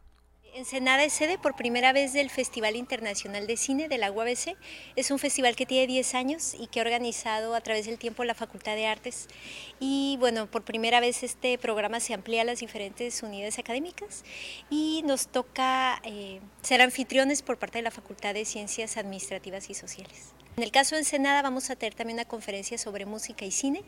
Ensenada 0.56 1.04
es 1.04 1.14
sede 1.14 1.40
por 1.40 1.56
primera 1.56 1.94
vez 1.94 2.14
del 2.14 2.30
Festival 2.30 2.76
Internacional 2.76 3.48
de 3.48 3.58
Cine 3.58 3.90
de 3.90 3.98
la 3.98 4.12
UABC. 4.12 4.56
Es 4.96 5.10
un 5.10 5.18
festival 5.18 5.56
que 5.56 5.66
tiene 5.66 5.88
10 5.88 6.14
años 6.14 6.54
y 6.54 6.68
que 6.68 6.80
ha 6.80 6.84
organizado 6.84 7.56
a 7.56 7.62
través 7.62 7.88
del 7.88 7.98
tiempo 7.98 8.24
la 8.24 8.36
Facultad 8.36 8.76
de 8.76 8.86
Artes. 8.86 9.28
Y 9.80 10.18
bueno, 10.20 10.46
por 10.46 10.64
primera 10.64 11.00
vez 11.00 11.24
este 11.24 11.58
programa 11.58 12.00
se 12.00 12.14
amplía 12.14 12.44
a 12.44 12.46
las 12.46 12.60
diferentes 12.60 13.24
unidades 13.24 13.58
académicas 13.58 14.24
y 14.70 15.02
nos 15.06 15.26
toca 15.28 16.00
eh, 16.04 16.40
ser 16.62 16.84
anfitriones 16.84 17.42
por 17.42 17.58
parte 17.58 17.80
de 17.80 17.84
la 17.84 17.92
Facultad 17.92 18.36
de 18.36 18.46
Ciencias 18.46 18.98
Administrativas 18.98 19.72
y 19.72 19.74
Sociales. 19.74 20.36
En 20.56 20.62
el 20.62 20.70
caso 20.70 20.94
de 20.94 21.02
Ensenada 21.02 21.42
vamos 21.42 21.72
a 21.72 21.76
tener 21.76 21.96
también 21.96 22.18
una 22.18 22.26
conferencia 22.26 22.78
sobre 22.78 23.08
música 23.08 23.44
y 23.44 23.50
cine 23.50 23.82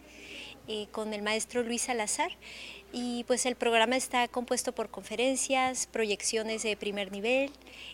eh, 0.67 0.87
con 0.91 1.13
el 1.13 1.21
maestro 1.21 1.61
Luis 1.61 1.83
Salazar 1.83 2.31
y 2.91 3.23
pues 3.25 3.45
el 3.45 3.55
programa 3.55 3.95
está 3.97 4.27
compuesto 4.27 4.71
por 4.71 4.89
conferencias, 4.89 5.85
proyecciones 5.85 6.63
de 6.63 6.75
primer 6.75 7.11
nivel 7.11 7.51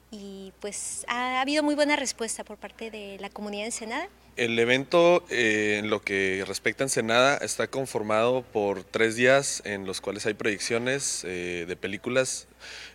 y 0.09 0.53
pues 0.61 1.03
ha 1.09 1.41
habido 1.41 1.63
muy 1.63 1.75
buena 1.75 1.97
respuesta 1.97 2.45
por 2.45 2.55
parte 2.55 2.89
de 2.91 3.17
la 3.19 3.29
comunidad 3.29 3.63
de 3.63 3.67
Ensenada. 3.67 4.07
El 4.37 4.57
evento 4.57 5.25
eh, 5.29 5.75
en 5.79 5.89
lo 5.89 6.01
que 6.01 6.45
respecta 6.47 6.85
a 6.85 6.85
Ensenada 6.85 7.37
está 7.39 7.67
conformado 7.67 8.41
por 8.41 8.85
tres 8.85 9.17
días 9.17 9.61
en 9.65 9.85
los 9.85 9.99
cuales 9.99 10.25
hay 10.25 10.33
proyecciones 10.33 11.25
eh, 11.25 11.65
de 11.67 11.75
películas 11.75 12.47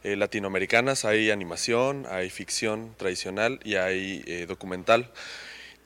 latinoamericanas, 0.05 1.05
hay 1.05 1.31
animación, 1.31 2.07
hay 2.09 2.31
ficción 2.31 2.95
tradicional 2.97 3.59
y 3.65 3.75
hay 3.75 4.47
documental. 4.47 5.11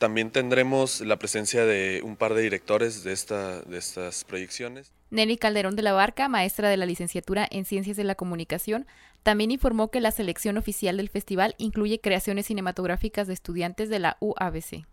También 0.00 0.30
tendremos 0.30 1.02
la 1.02 1.18
presencia 1.18 1.66
de 1.66 2.00
un 2.02 2.16
par 2.16 2.32
de 2.32 2.40
directores 2.40 3.04
de, 3.04 3.12
esta, 3.12 3.60
de 3.60 3.76
estas 3.76 4.24
proyecciones. 4.24 4.94
Nelly 5.10 5.36
Calderón 5.36 5.76
de 5.76 5.82
la 5.82 5.92
Barca, 5.92 6.26
maestra 6.26 6.70
de 6.70 6.78
la 6.78 6.86
licenciatura 6.86 7.46
en 7.50 7.66
Ciencias 7.66 7.98
de 7.98 8.04
la 8.04 8.14
Comunicación, 8.14 8.86
también 9.22 9.50
informó 9.50 9.90
que 9.90 10.00
la 10.00 10.10
selección 10.10 10.56
oficial 10.56 10.96
del 10.96 11.10
festival 11.10 11.54
incluye 11.58 12.00
creaciones 12.00 12.46
cinematográficas 12.46 13.26
de 13.26 13.34
estudiantes 13.34 13.90
de 13.90 13.98
la 13.98 14.16
UABC. 14.20 14.86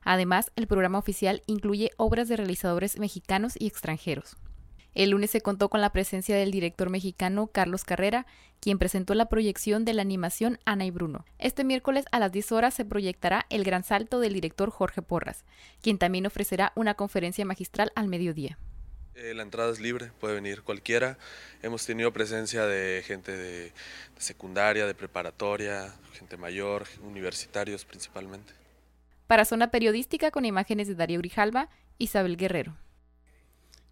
Además, 0.00 0.50
el 0.56 0.66
programa 0.66 0.96
oficial 0.96 1.42
incluye 1.44 1.90
obras 1.98 2.26
de 2.26 2.38
realizadores 2.38 2.98
mexicanos 2.98 3.56
y 3.58 3.66
extranjeros. 3.66 4.38
El 4.96 5.10
lunes 5.10 5.30
se 5.30 5.42
contó 5.42 5.68
con 5.68 5.82
la 5.82 5.92
presencia 5.92 6.34
del 6.36 6.50
director 6.50 6.88
mexicano 6.88 7.48
Carlos 7.48 7.84
Carrera, 7.84 8.26
quien 8.60 8.78
presentó 8.78 9.14
la 9.14 9.28
proyección 9.28 9.84
de 9.84 9.92
la 9.92 10.00
animación 10.00 10.58
Ana 10.64 10.86
y 10.86 10.90
Bruno. 10.90 11.26
Este 11.38 11.64
miércoles 11.64 12.06
a 12.12 12.18
las 12.18 12.32
10 12.32 12.52
horas 12.52 12.72
se 12.72 12.86
proyectará 12.86 13.44
El 13.50 13.62
Gran 13.62 13.84
Salto 13.84 14.20
del 14.20 14.32
director 14.32 14.70
Jorge 14.70 15.02
Porras, 15.02 15.44
quien 15.82 15.98
también 15.98 16.24
ofrecerá 16.24 16.72
una 16.76 16.94
conferencia 16.94 17.44
magistral 17.44 17.92
al 17.94 18.08
mediodía. 18.08 18.56
Eh, 19.16 19.34
la 19.34 19.42
entrada 19.42 19.70
es 19.70 19.80
libre, 19.80 20.12
puede 20.18 20.34
venir 20.34 20.62
cualquiera. 20.62 21.18
Hemos 21.60 21.84
tenido 21.84 22.10
presencia 22.14 22.64
de 22.64 23.02
gente 23.04 23.36
de, 23.36 23.64
de 23.64 23.72
secundaria, 24.16 24.86
de 24.86 24.94
preparatoria, 24.94 25.94
gente 26.14 26.38
mayor, 26.38 26.86
universitarios 27.02 27.84
principalmente. 27.84 28.54
Para 29.26 29.44
Zona 29.44 29.70
Periodística 29.70 30.30
con 30.30 30.46
imágenes 30.46 30.88
de 30.88 30.94
Darío 30.94 31.18
Grijalva, 31.18 31.68
Isabel 31.98 32.38
Guerrero. 32.38 32.78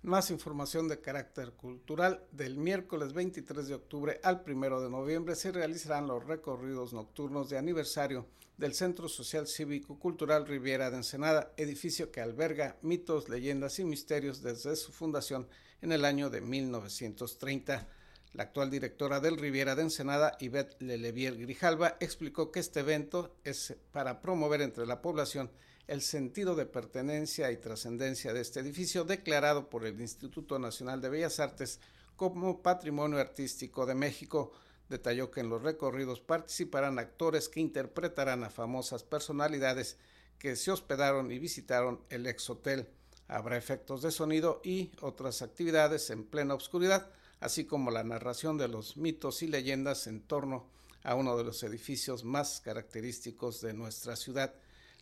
Más 0.05 0.31
información 0.31 0.87
de 0.87 1.01
carácter 1.01 1.53
cultural. 1.53 2.27
Del 2.31 2.59
miércoles 2.59 3.15
23 3.15 3.67
de 3.67 3.75
octubre 3.75 4.21
al 4.23 4.45
1 4.47 4.83
de 4.83 4.91
noviembre 4.91 5.35
se 5.35 5.51
realizarán 5.51 6.09
los 6.09 6.27
recorridos 6.27 6.93
nocturnos 6.93 7.49
de 7.49 7.57
aniversario 7.57 8.27
del 8.59 8.75
Centro 8.75 9.09
Social 9.09 9.47
Cívico 9.47 9.99
Cultural 9.99 10.47
Riviera 10.47 10.91
de 10.91 10.99
Ensenada, 10.99 11.53
edificio 11.57 12.13
que 12.13 12.21
alberga 12.21 12.77
mitos, 12.83 13.31
leyendas 13.31 13.79
y 13.79 13.87
misterios 13.87 14.43
desde 14.43 14.77
su 14.77 14.93
fundación 14.93 15.49
en 15.81 15.91
el 15.91 16.05
año 16.05 16.29
de 16.29 16.43
1930. 16.43 17.89
La 18.35 18.43
actual 18.43 18.69
directora 18.69 19.21
del 19.21 19.39
Riviera 19.39 19.75
de 19.75 19.85
Ensenada, 19.85 20.37
Yvette 20.39 20.83
Lelevier 20.83 21.39
Grijalva, 21.39 21.97
explicó 21.99 22.53
que 22.53 22.61
este 22.61 22.81
evento 22.81 23.37
es 23.43 23.75
para 23.91 24.21
promover 24.21 24.61
entre 24.61 24.85
la 24.85 25.01
población 25.01 25.51
el 25.87 26.01
sentido 26.01 26.55
de 26.55 26.67
pertenencia 26.67 27.53
y 27.53 27.59
trascendencia 27.59 28.33
de 28.33 28.41
este 28.41 28.61
edificio 28.61 29.05
declarado 29.05 29.69
por 29.69 29.85
el 29.85 30.01
Instituto 30.01 30.59
Nacional 30.59 31.01
de 31.01 31.11
Bellas 31.11 31.41
Artes 31.41 31.81
como 32.17 32.63
Patrimonio 32.63 33.19
Artístico 33.19 33.85
de 33.85 33.95
México. 33.95 34.53
Detalló 34.89 35.31
que 35.31 35.41
en 35.41 35.51
los 35.51 35.63
recorridos 35.63 36.21
participarán 36.21 36.99
actores 36.99 37.49
que 37.49 37.61
interpretarán 37.61 38.45
a 38.45 38.51
famosas 38.51 39.03
personalidades 39.03 39.99
que 40.39 40.57
se 40.57 40.71
hospedaron 40.71 41.31
y 41.31 41.39
visitaron 41.39 42.01
el 42.09 42.27
ex 42.27 42.49
hotel. 42.49 42.89
Habrá 43.29 43.57
efectos 43.57 44.03
de 44.03 44.11
sonido 44.11 44.61
y 44.65 44.93
otras 45.01 45.43
actividades 45.43 46.11
en 46.11 46.25
plena 46.25 46.55
oscuridad, 46.55 47.11
así 47.41 47.65
como 47.65 47.91
la 47.91 48.05
narración 48.05 48.59
de 48.59 48.69
los 48.69 48.97
mitos 48.97 49.43
y 49.43 49.49
leyendas 49.49 50.07
en 50.07 50.21
torno 50.21 50.67
a 51.03 51.15
uno 51.15 51.37
de 51.37 51.45
los 51.45 51.63
edificios 51.63 52.25
más 52.25 52.61
característicos 52.61 53.61
de 53.61 53.75
nuestra 53.75 54.17
ciudad. 54.17 54.55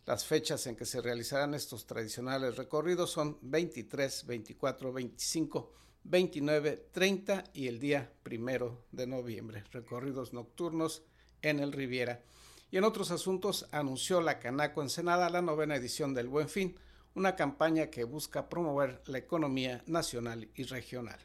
Las 0.05 0.25
fechas 0.25 0.67
en 0.67 0.75
que 0.75 0.85
se 0.85 1.01
realizarán 1.01 1.53
estos 1.53 1.85
tradicionales 1.85 2.57
recorridos 2.57 3.11
son 3.11 3.37
23, 3.41 4.25
24, 4.25 4.91
25, 4.91 5.73
29, 6.03 6.89
30 6.91 7.43
y 7.53 7.67
el 7.67 7.79
día 7.79 8.11
primero 8.21 8.83
de 8.91 9.07
noviembre. 9.07 9.63
Recorridos 9.71 10.33
nocturnos 10.33 11.03
en 11.41 11.59
el 11.59 11.71
Riviera. 11.71 12.21
Y 12.69 12.77
en 12.77 12.83
otros 12.83 13.11
asuntos 13.11 13.67
anunció 13.71 14.19
la 14.19 14.39
Canaco 14.39 14.81
Ensenada 14.81 15.29
la 15.29 15.41
novena 15.41 15.75
edición 15.77 16.13
del 16.13 16.27
Buen 16.27 16.49
Fin, 16.49 16.77
una 17.15 17.37
campaña 17.37 17.87
que 17.87 18.03
busca 18.03 18.49
promover 18.49 19.01
la 19.05 19.19
economía 19.19 19.83
nacional 19.85 20.49
y 20.53 20.63
regional. 20.63 21.19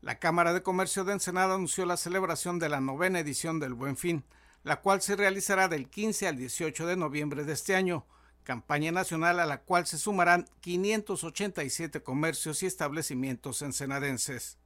La 0.00 0.18
Cámara 0.18 0.54
de 0.54 0.62
Comercio 0.62 1.04
de 1.04 1.12
Ensenada 1.12 1.56
anunció 1.56 1.84
la 1.84 1.98
celebración 1.98 2.58
de 2.58 2.70
la 2.70 2.80
novena 2.80 3.20
edición 3.20 3.60
del 3.60 3.74
Buen 3.74 3.98
Fin 3.98 4.24
la 4.64 4.80
cual 4.80 5.00
se 5.00 5.16
realizará 5.16 5.68
del 5.68 5.88
15 5.88 6.28
al 6.28 6.36
18 6.36 6.86
de 6.86 6.96
noviembre 6.96 7.44
de 7.44 7.52
este 7.52 7.74
año, 7.74 8.04
campaña 8.44 8.92
nacional 8.92 9.40
a 9.40 9.46
la 9.46 9.62
cual 9.62 9.86
se 9.86 9.98
sumarán 9.98 10.48
587 10.60 12.02
comercios 12.02 12.62
y 12.62 12.66
establecimientos 12.66 13.62
ensenadenses. 13.62 14.58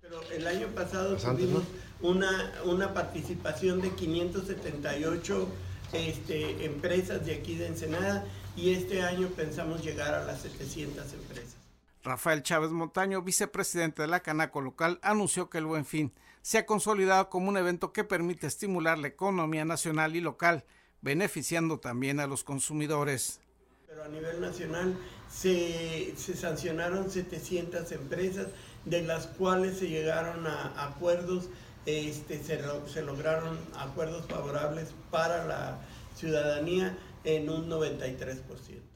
Pero 0.00 0.22
el 0.30 0.46
año 0.46 0.68
pasado 0.68 1.16
tuvimos 1.16 1.64
una, 2.00 2.52
una 2.64 2.94
participación 2.94 3.80
de 3.80 3.90
578 3.90 5.48
este, 5.92 6.64
empresas 6.64 7.24
de 7.24 7.34
aquí 7.34 7.56
de 7.56 7.66
Ensenada 7.66 8.24
y 8.56 8.70
este 8.70 9.02
año 9.02 9.28
pensamos 9.28 9.84
llegar 9.84 10.14
a 10.14 10.24
las 10.24 10.42
700 10.42 11.12
empresas. 11.12 11.65
Rafael 12.06 12.44
Chávez 12.44 12.70
Montaño, 12.70 13.20
vicepresidente 13.20 14.02
de 14.02 14.08
la 14.08 14.20
Canaco 14.20 14.60
local, 14.60 15.00
anunció 15.02 15.50
que 15.50 15.58
el 15.58 15.66
Buen 15.66 15.84
Fin 15.84 16.12
se 16.40 16.58
ha 16.58 16.64
consolidado 16.64 17.28
como 17.28 17.48
un 17.48 17.56
evento 17.56 17.92
que 17.92 18.04
permite 18.04 18.46
estimular 18.46 18.96
la 18.96 19.08
economía 19.08 19.64
nacional 19.64 20.14
y 20.14 20.20
local, 20.20 20.64
beneficiando 21.02 21.80
también 21.80 22.20
a 22.20 22.28
los 22.28 22.44
consumidores. 22.44 23.40
Pero 23.88 24.04
a 24.04 24.08
nivel 24.08 24.40
nacional 24.40 24.96
se, 25.28 26.14
sancionaron 26.16 27.10
700 27.10 27.90
empresas, 27.90 28.46
de 28.84 29.02
las 29.02 29.26
cuales 29.26 29.76
se 29.78 29.88
llegaron 29.88 30.46
a 30.46 30.86
acuerdos, 30.86 31.48
este, 31.86 32.40
se, 32.40 32.62
se 32.86 33.02
lograron 33.02 33.58
acuerdos 33.76 34.26
favorables 34.26 34.94
para 35.10 35.44
la 35.44 35.80
ciudadanía 36.14 36.96
en 37.24 37.50
un 37.50 37.68
93%. 37.68 38.95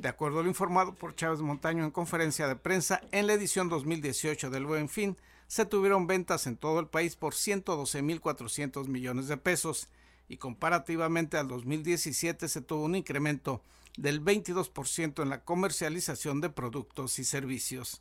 De 0.00 0.08
acuerdo 0.08 0.40
a 0.40 0.42
lo 0.42 0.48
informado 0.48 0.94
por 0.94 1.14
Chávez 1.14 1.40
Montaño 1.40 1.84
en 1.84 1.90
conferencia 1.90 2.48
de 2.48 2.56
prensa 2.56 3.02
en 3.12 3.26
la 3.26 3.34
edición 3.34 3.68
2018 3.68 4.48
del 4.48 4.64
Buen 4.64 4.88
Fin, 4.88 5.18
se 5.46 5.66
tuvieron 5.66 6.06
ventas 6.06 6.46
en 6.46 6.56
todo 6.56 6.80
el 6.80 6.86
país 6.86 7.16
por 7.16 7.34
112.400 7.34 8.88
millones 8.88 9.28
de 9.28 9.36
pesos 9.36 9.88
y 10.26 10.38
comparativamente 10.38 11.36
al 11.36 11.48
2017 11.48 12.48
se 12.48 12.62
tuvo 12.62 12.84
un 12.84 12.96
incremento 12.96 13.62
del 13.98 14.24
22% 14.24 15.22
en 15.22 15.28
la 15.28 15.44
comercialización 15.44 16.40
de 16.40 16.48
productos 16.48 17.18
y 17.18 17.24
servicios, 17.24 18.00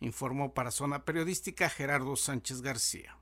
informó 0.00 0.52
para 0.52 0.70
Zona 0.70 1.06
Periodística 1.06 1.70
Gerardo 1.70 2.16
Sánchez 2.16 2.60
García. 2.60 3.16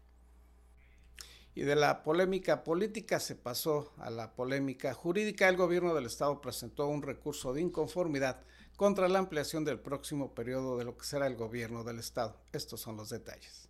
Y 1.59 1.63
de 1.63 1.75
la 1.75 2.05
polémica 2.05 2.63
política 2.63 3.19
se 3.19 3.35
pasó 3.35 3.93
a 3.99 4.11
la 4.11 4.37
polémica 4.37 4.95
jurídica. 4.95 5.49
El 5.49 5.57
gobierno 5.57 5.93
del 5.93 6.07
estado 6.07 6.41
presentó 6.41 6.87
un 6.87 7.03
recurso 7.03 7.53
de 7.53 7.61
inconformidad 7.61 8.45
contra 8.77 9.09
la 9.09 9.19
ampliación 9.19 9.65
del 9.65 9.81
próximo 9.81 10.37
periodo 10.37 10.79
de 10.79 10.85
lo 10.85 10.97
que 10.97 11.05
será 11.05 11.27
el 11.27 11.35
gobierno 11.35 11.83
del 11.83 11.99
Estado. 11.99 12.41
Estos 12.53 12.81
son 12.81 12.97
los 12.97 13.11
detalles. 13.11 13.69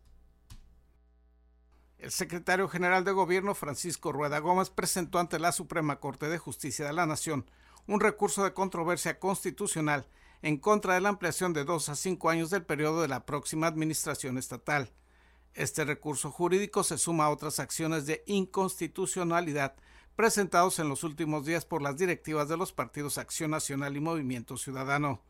El 1.96 2.10
secretario 2.10 2.68
general 2.68 3.04
de 3.04 3.12
Gobierno, 3.12 3.54
Francisco 3.54 4.12
Rueda 4.12 4.38
Gómez, 4.40 4.68
presentó 4.68 5.18
ante 5.18 5.38
la 5.38 5.52
Suprema 5.52 5.98
Corte 5.98 6.28
de 6.28 6.36
Justicia 6.36 6.84
de 6.84 6.92
la 6.92 7.06
Nación 7.06 7.46
un 7.86 8.00
recurso 8.00 8.44
de 8.44 8.52
controversia 8.52 9.18
constitucional 9.18 10.06
en 10.42 10.58
contra 10.58 10.92
de 10.92 11.00
la 11.00 11.08
ampliación 11.08 11.54
de 11.54 11.64
dos 11.64 11.88
a 11.88 11.96
cinco 11.96 12.28
años 12.28 12.50
del 12.50 12.66
periodo 12.66 13.00
de 13.00 13.08
la 13.08 13.24
próxima 13.24 13.66
administración 13.66 14.36
estatal. 14.36 14.92
Este 15.54 15.84
recurso 15.84 16.30
jurídico 16.30 16.84
se 16.84 16.98
suma 16.98 17.24
a 17.24 17.30
otras 17.30 17.60
acciones 17.60 18.06
de 18.06 18.22
inconstitucionalidad 18.26 19.74
presentados 20.18 20.80
en 20.80 20.88
los 20.88 21.04
últimos 21.04 21.46
días 21.46 21.64
por 21.64 21.80
las 21.80 21.96
directivas 21.96 22.48
de 22.48 22.56
los 22.56 22.72
partidos 22.72 23.18
Acción 23.18 23.52
Nacional 23.52 23.96
y 23.96 24.00
Movimiento 24.00 24.56
Ciudadano. 24.56 25.22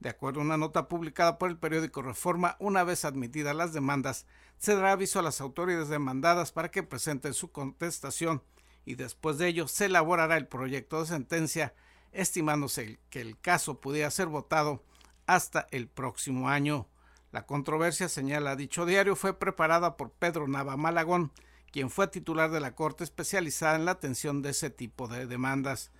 De 0.00 0.08
acuerdo 0.08 0.40
a 0.40 0.42
una 0.42 0.56
nota 0.56 0.88
publicada 0.88 1.38
por 1.38 1.48
el 1.48 1.58
periódico 1.58 2.02
Reforma, 2.02 2.56
una 2.58 2.82
vez 2.82 3.04
admitidas 3.04 3.54
las 3.54 3.72
demandas, 3.72 4.26
se 4.58 4.74
dará 4.74 4.92
aviso 4.92 5.20
a 5.20 5.22
las 5.22 5.40
autoridades 5.40 5.88
demandadas 5.88 6.50
para 6.50 6.72
que 6.72 6.82
presenten 6.82 7.34
su 7.34 7.52
contestación 7.52 8.42
y 8.84 8.96
después 8.96 9.38
de 9.38 9.46
ello 9.46 9.68
se 9.68 9.84
elaborará 9.84 10.36
el 10.36 10.48
proyecto 10.48 11.00
de 11.00 11.06
sentencia, 11.06 11.74
estimándose 12.10 12.98
que 13.10 13.20
el 13.20 13.38
caso 13.38 13.80
pudiera 13.80 14.10
ser 14.10 14.26
votado 14.26 14.82
hasta 15.26 15.68
el 15.70 15.86
próximo 15.86 16.48
año. 16.48 16.88
La 17.32 17.46
controversia, 17.46 18.10
señala 18.10 18.56
dicho 18.56 18.84
diario, 18.84 19.16
fue 19.16 19.38
preparada 19.38 19.96
por 19.96 20.10
Pedro 20.10 20.46
Nava 20.46 20.76
Malagón, 20.76 21.32
quien 21.70 21.88
fue 21.88 22.06
titular 22.06 22.50
de 22.50 22.60
la 22.60 22.74
Corte 22.74 23.04
especializada 23.04 23.76
en 23.76 23.86
la 23.86 23.92
atención 23.92 24.42
de 24.42 24.50
ese 24.50 24.68
tipo 24.68 25.08
de 25.08 25.26
demandas. 25.26 25.90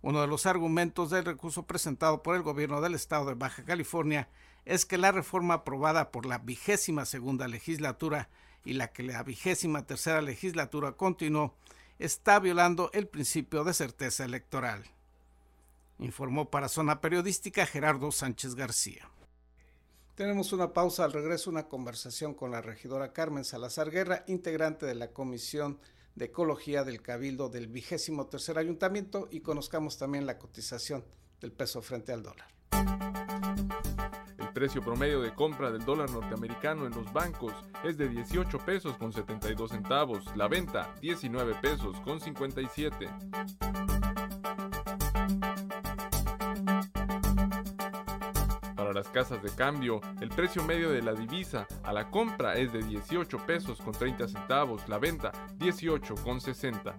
Uno 0.00 0.22
de 0.22 0.26
los 0.26 0.46
argumentos 0.46 1.10
del 1.10 1.26
recurso 1.26 1.66
presentado 1.66 2.22
por 2.22 2.36
el 2.36 2.42
gobierno 2.42 2.80
del 2.80 2.94
estado 2.94 3.26
de 3.26 3.34
Baja 3.34 3.64
California 3.64 4.30
es 4.64 4.86
que 4.86 4.96
la 4.96 5.12
reforma 5.12 5.54
aprobada 5.54 6.10
por 6.10 6.24
la 6.24 6.38
vigésima 6.38 7.04
segunda 7.04 7.48
legislatura 7.48 8.30
y 8.64 8.72
la 8.72 8.88
que 8.88 9.02
la 9.02 9.22
vigésima 9.22 9.84
tercera 9.84 10.22
legislatura 10.22 10.92
continuó 10.92 11.54
está 11.98 12.38
violando 12.38 12.90
el 12.94 13.08
principio 13.08 13.62
de 13.62 13.74
certeza 13.74 14.24
electoral. 14.24 14.84
Informó 15.98 16.48
para 16.48 16.68
Zona 16.68 17.02
Periodística 17.02 17.66
Gerardo 17.66 18.10
Sánchez 18.10 18.54
García. 18.54 19.10
Tenemos 20.18 20.52
una 20.52 20.72
pausa 20.72 21.04
al 21.04 21.12
regreso, 21.12 21.48
una 21.48 21.68
conversación 21.68 22.34
con 22.34 22.50
la 22.50 22.60
regidora 22.60 23.12
Carmen 23.12 23.44
Salazar 23.44 23.88
Guerra, 23.88 24.24
integrante 24.26 24.84
de 24.84 24.96
la 24.96 25.12
Comisión 25.12 25.78
de 26.16 26.24
Ecología 26.24 26.82
del 26.82 27.02
Cabildo 27.02 27.48
del 27.48 27.68
vigésimo 27.68 28.26
tercer 28.26 28.58
ayuntamiento 28.58 29.28
y 29.30 29.42
conozcamos 29.42 29.96
también 29.96 30.26
la 30.26 30.36
cotización 30.36 31.04
del 31.40 31.52
peso 31.52 31.82
frente 31.82 32.12
al 32.12 32.24
dólar. 32.24 32.48
El 34.40 34.52
precio 34.52 34.82
promedio 34.82 35.20
de 35.20 35.32
compra 35.32 35.70
del 35.70 35.84
dólar 35.84 36.10
norteamericano 36.10 36.84
en 36.84 36.94
los 36.94 37.12
bancos 37.12 37.52
es 37.84 37.96
de 37.96 38.08
18 38.08 38.58
pesos 38.66 38.96
con 38.96 39.12
72 39.12 39.70
centavos, 39.70 40.24
la 40.34 40.48
venta 40.48 40.96
19 41.00 41.54
pesos 41.62 41.96
con 42.00 42.20
57. 42.20 43.08
Las 48.98 49.08
casas 49.10 49.40
de 49.44 49.50
cambio, 49.50 50.00
el 50.20 50.28
precio 50.28 50.60
medio 50.64 50.90
de 50.90 51.02
la 51.02 51.12
divisa 51.12 51.68
a 51.84 51.92
la 51.92 52.10
compra 52.10 52.54
es 52.54 52.72
de 52.72 52.82
18 52.82 53.46
pesos 53.46 53.80
con 53.80 53.92
30 53.92 54.26
centavos, 54.26 54.88
la 54.88 54.98
venta 54.98 55.30
18 55.56 56.16
con 56.16 56.40
60. 56.40 56.96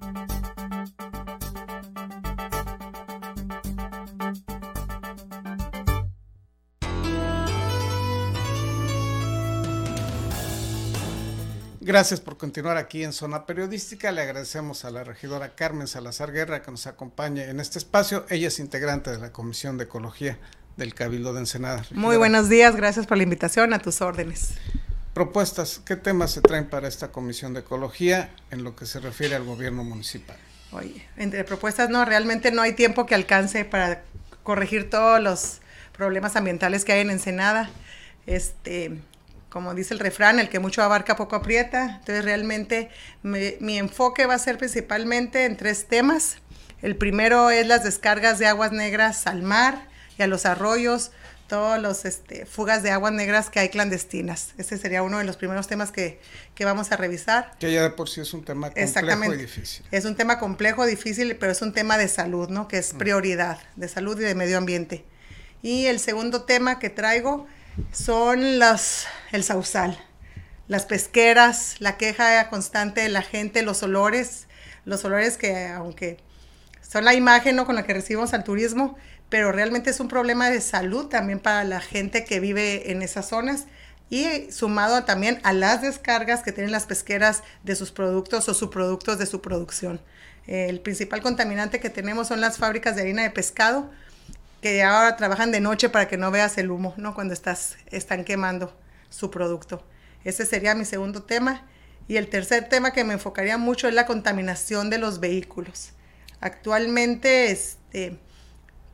Gracias 11.81 12.21
por 12.21 12.37
continuar 12.37 12.77
aquí 12.77 13.03
en 13.03 13.11
Zona 13.11 13.45
Periodística. 13.45 14.13
Le 14.13 14.21
agradecemos 14.21 14.85
a 14.85 14.91
la 14.91 15.03
regidora 15.03 15.55
Carmen 15.55 15.87
Salazar 15.87 16.31
Guerra 16.31 16.61
que 16.61 16.71
nos 16.71 16.87
acompañe 16.87 17.49
en 17.49 17.59
este 17.59 17.77
espacio. 17.77 18.25
Ella 18.29 18.47
es 18.47 18.59
integrante 18.59 19.11
de 19.11 19.17
la 19.17 19.33
Comisión 19.33 19.77
de 19.77 19.85
Ecología 19.85 20.37
del 20.79 20.95
Cabildo 20.95 21.33
de 21.33 21.41
Ensenada. 21.41 21.85
Muy 21.91 22.17
buenos 22.17 22.49
días, 22.49 22.75
gracias 22.75 23.05
por 23.05 23.17
la 23.17 23.23
invitación, 23.23 23.73
a 23.73 23.79
tus 23.79 24.01
órdenes. 24.01 24.53
Propuestas, 25.13 25.81
¿qué 25.85 25.95
temas 25.95 26.31
se 26.31 26.41
traen 26.41 26.67
para 26.67 26.87
esta 26.87 27.11
Comisión 27.11 27.53
de 27.53 27.59
Ecología 27.59 28.31
en 28.49 28.63
lo 28.63 28.75
que 28.75 28.85
se 28.85 28.99
refiere 28.99 29.35
al 29.35 29.43
gobierno 29.43 29.83
municipal? 29.83 30.37
Oye, 30.71 31.05
entre 31.17 31.43
propuestas 31.43 31.89
no, 31.89 32.05
realmente 32.05 32.51
no 32.51 32.61
hay 32.61 32.73
tiempo 32.73 33.05
que 33.05 33.13
alcance 33.13 33.65
para 33.65 34.03
corregir 34.43 34.89
todos 34.89 35.21
los 35.21 35.59
problemas 35.95 36.35
ambientales 36.35 36.85
que 36.85 36.93
hay 36.93 37.01
en 37.01 37.09
Ensenada. 37.09 37.69
Este, 38.25 38.97
como 39.49 39.73
dice 39.73 39.93
el 39.93 39.99
refrán, 39.99 40.39
el 40.39 40.47
que 40.47 40.59
mucho 40.59 40.81
abarca 40.81 41.15
poco 41.15 41.35
aprieta. 41.35 41.97
Entonces 41.99 42.23
realmente 42.23 42.89
mi 43.21 43.77
enfoque 43.77 44.25
va 44.25 44.35
a 44.35 44.39
ser 44.39 44.57
principalmente 44.57 45.45
en 45.45 45.57
tres 45.57 45.87
temas. 45.87 46.37
El 46.81 46.95
primero 46.95 47.49
es 47.49 47.67
las 47.67 47.83
descargas 47.83 48.39
de 48.39 48.47
aguas 48.47 48.71
negras 48.71 49.27
al 49.27 49.41
mar, 49.41 49.89
y 50.19 50.23
a 50.23 50.27
los 50.27 50.45
arroyos, 50.45 51.11
todos 51.47 51.81
los 51.81 52.03
este, 52.03 52.45
fugas 52.45 52.83
de 52.83 52.91
aguas 52.91 53.13
negras 53.13 53.49
que 53.49 53.59
hay 53.61 53.69
clandestinas. 53.69 54.53
Ese 54.57 54.77
sería 54.77 55.01
uno 55.01 55.17
de 55.17 55.23
los 55.23 55.37
primeros 55.37 55.67
temas 55.67 55.91
que, 55.91 56.19
vamos 56.59 56.91
a 56.91 56.97
revisar. 56.97 57.53
Que 57.57 57.71
ya 57.71 57.83
de 57.83 57.89
por 57.91 58.09
sí 58.09 58.19
es 58.19 58.33
un 58.33 58.43
tema 58.43 58.69
complejo 58.69 59.33
y 59.33 59.37
difícil. 59.37 59.85
Es 59.91 60.03
un 60.03 60.15
tema 60.15 60.37
complejo, 60.37 60.85
difícil, 60.85 61.37
pero 61.37 61.53
es 61.53 61.61
un 61.61 61.71
tema 61.71 61.97
de 61.97 62.09
salud, 62.09 62.49
¿no? 62.49 62.67
Que 62.67 62.77
es 62.77 62.93
mm. 62.93 62.97
prioridad, 62.97 63.59
de 63.77 63.87
salud 63.87 64.19
y 64.19 64.23
de 64.23 64.35
medio 64.35 64.57
ambiente. 64.57 65.05
Y 65.61 65.85
el 65.85 65.99
segundo 65.99 66.43
tema 66.43 66.79
que 66.79 66.89
traigo 66.89 67.47
son 67.93 68.59
las, 68.59 69.07
el 69.31 69.45
sausal, 69.45 69.97
las 70.67 70.85
pesqueras, 70.85 71.77
la 71.79 71.95
queja 71.95 72.49
constante 72.49 73.01
de 73.01 73.09
la 73.09 73.21
gente, 73.21 73.61
los 73.61 73.81
olores, 73.83 74.47
los 74.83 75.03
olores 75.05 75.37
que 75.37 75.67
aunque 75.67 76.17
son 76.91 77.05
la 77.05 77.13
imagen 77.13 77.55
¿no? 77.55 77.65
con 77.65 77.75
la 77.75 77.83
que 77.83 77.93
recibimos 77.93 78.33
al 78.33 78.43
turismo, 78.43 78.97
pero 79.29 79.51
realmente 79.51 79.91
es 79.91 79.99
un 79.99 80.07
problema 80.07 80.49
de 80.49 80.59
salud 80.59 81.05
también 81.05 81.39
para 81.39 81.63
la 81.63 81.81
gente 81.81 82.25
que 82.25 82.39
vive 82.39 82.91
en 82.91 83.03
esas 83.03 83.29
zonas 83.29 83.65
y 84.09 84.51
sumado 84.51 85.03
también 85.03 85.39
a 85.43 85.53
las 85.53 85.83
descargas 85.83 86.41
que 86.41 86.51
tienen 86.51 86.71
las 86.71 86.87
pesqueras 86.87 87.43
de 87.63 87.75
sus 87.75 87.91
productos 87.91 88.49
o 88.49 88.55
subproductos 88.55 89.19
de 89.19 89.27
su 89.27 89.39
producción. 89.39 90.01
El 90.47 90.79
principal 90.79 91.21
contaminante 91.21 91.79
que 91.79 91.91
tenemos 91.91 92.27
son 92.27 92.41
las 92.41 92.57
fábricas 92.57 92.95
de 92.95 93.03
harina 93.03 93.21
de 93.21 93.29
pescado, 93.29 93.91
que 94.63 94.81
ahora 94.81 95.15
trabajan 95.15 95.51
de 95.51 95.61
noche 95.61 95.89
para 95.89 96.07
que 96.07 96.17
no 96.17 96.31
veas 96.31 96.57
el 96.57 96.71
humo, 96.71 96.95
¿no? 96.97 97.13
Cuando 97.13 97.35
estás, 97.35 97.77
están 97.91 98.23
quemando 98.23 98.75
su 99.11 99.29
producto. 99.29 99.85
Ese 100.23 100.43
sería 100.43 100.73
mi 100.73 100.85
segundo 100.85 101.21
tema. 101.21 101.67
Y 102.07 102.17
el 102.17 102.29
tercer 102.29 102.67
tema 102.67 102.91
que 102.91 103.03
me 103.03 103.13
enfocaría 103.13 103.59
mucho 103.59 103.87
es 103.87 103.93
la 103.93 104.07
contaminación 104.07 104.89
de 104.89 104.97
los 104.97 105.19
vehículos. 105.19 105.91
Actualmente, 106.41 107.51
este, 107.51 108.17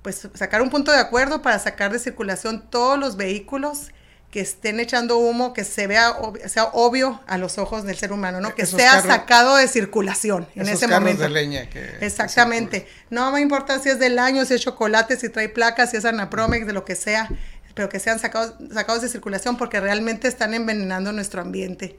pues 0.01 0.27
sacar 0.33 0.61
un 0.61 0.69
punto 0.69 0.91
de 0.91 0.99
acuerdo 0.99 1.41
para 1.41 1.59
sacar 1.59 1.91
de 1.91 1.99
circulación 1.99 2.69
todos 2.69 2.97
los 2.99 3.17
vehículos 3.17 3.91
que 4.35 4.41
estén 4.41 4.81
echando 4.81 5.17
humo, 5.17 5.53
que 5.53 5.63
se 5.63 5.87
vea 5.87 6.13
sea 6.47 6.65
obvio 6.73 7.21
a 7.25 7.37
los 7.37 7.57
ojos 7.57 7.85
del 7.85 7.95
ser 7.95 8.11
humano, 8.11 8.41
¿no? 8.41 8.53
Que 8.53 8.65
sea 8.65 9.01
sacado 9.01 9.55
de 9.55 9.69
circulación 9.69 10.45
en 10.55 10.67
ese 10.67 10.89
momento. 10.89 11.23
de 11.23 11.29
leña 11.29 11.69
Exactamente. 12.01 12.85
no 13.09 13.31
me 13.31 13.39
importa 13.39 13.79
si 13.79 13.87
es 13.87 13.97
del 13.97 14.19
año, 14.19 14.43
si 14.43 14.55
es 14.55 14.61
chocolate, 14.61 15.15
si 15.15 15.29
trae 15.29 15.47
placas, 15.47 15.91
si 15.91 15.95
es 15.97 16.03
anapromex, 16.03 16.67
de 16.67 16.73
lo 16.73 16.83
que 16.83 16.95
sea, 16.95 17.29
pero 17.75 17.87
que 17.87 17.99
sean 17.99 18.19
sacados, 18.19 18.55
sacados 18.73 19.01
de 19.01 19.07
circulación 19.07 19.55
porque 19.55 19.79
realmente 19.79 20.27
están 20.27 20.53
envenenando 20.53 21.13
nuestro 21.13 21.41
ambiente. 21.41 21.97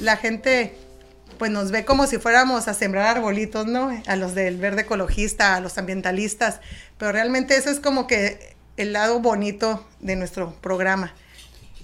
La 0.00 0.16
gente 0.16 0.76
pues 1.38 1.50
nos 1.50 1.70
ve 1.70 1.84
como 1.84 2.06
si 2.06 2.18
fuéramos 2.18 2.68
a 2.68 2.74
sembrar 2.74 3.16
arbolitos, 3.16 3.66
¿no? 3.66 3.90
A 4.06 4.16
los 4.16 4.34
del 4.34 4.58
verde 4.58 4.82
ecologista, 4.82 5.54
a 5.54 5.60
los 5.60 5.78
ambientalistas, 5.78 6.60
pero 6.98 7.12
realmente 7.12 7.56
eso 7.56 7.70
es 7.70 7.80
como 7.80 8.06
que 8.06 8.56
el 8.76 8.92
lado 8.92 9.20
bonito 9.20 9.86
de 10.00 10.16
nuestro 10.16 10.54
programa. 10.60 11.14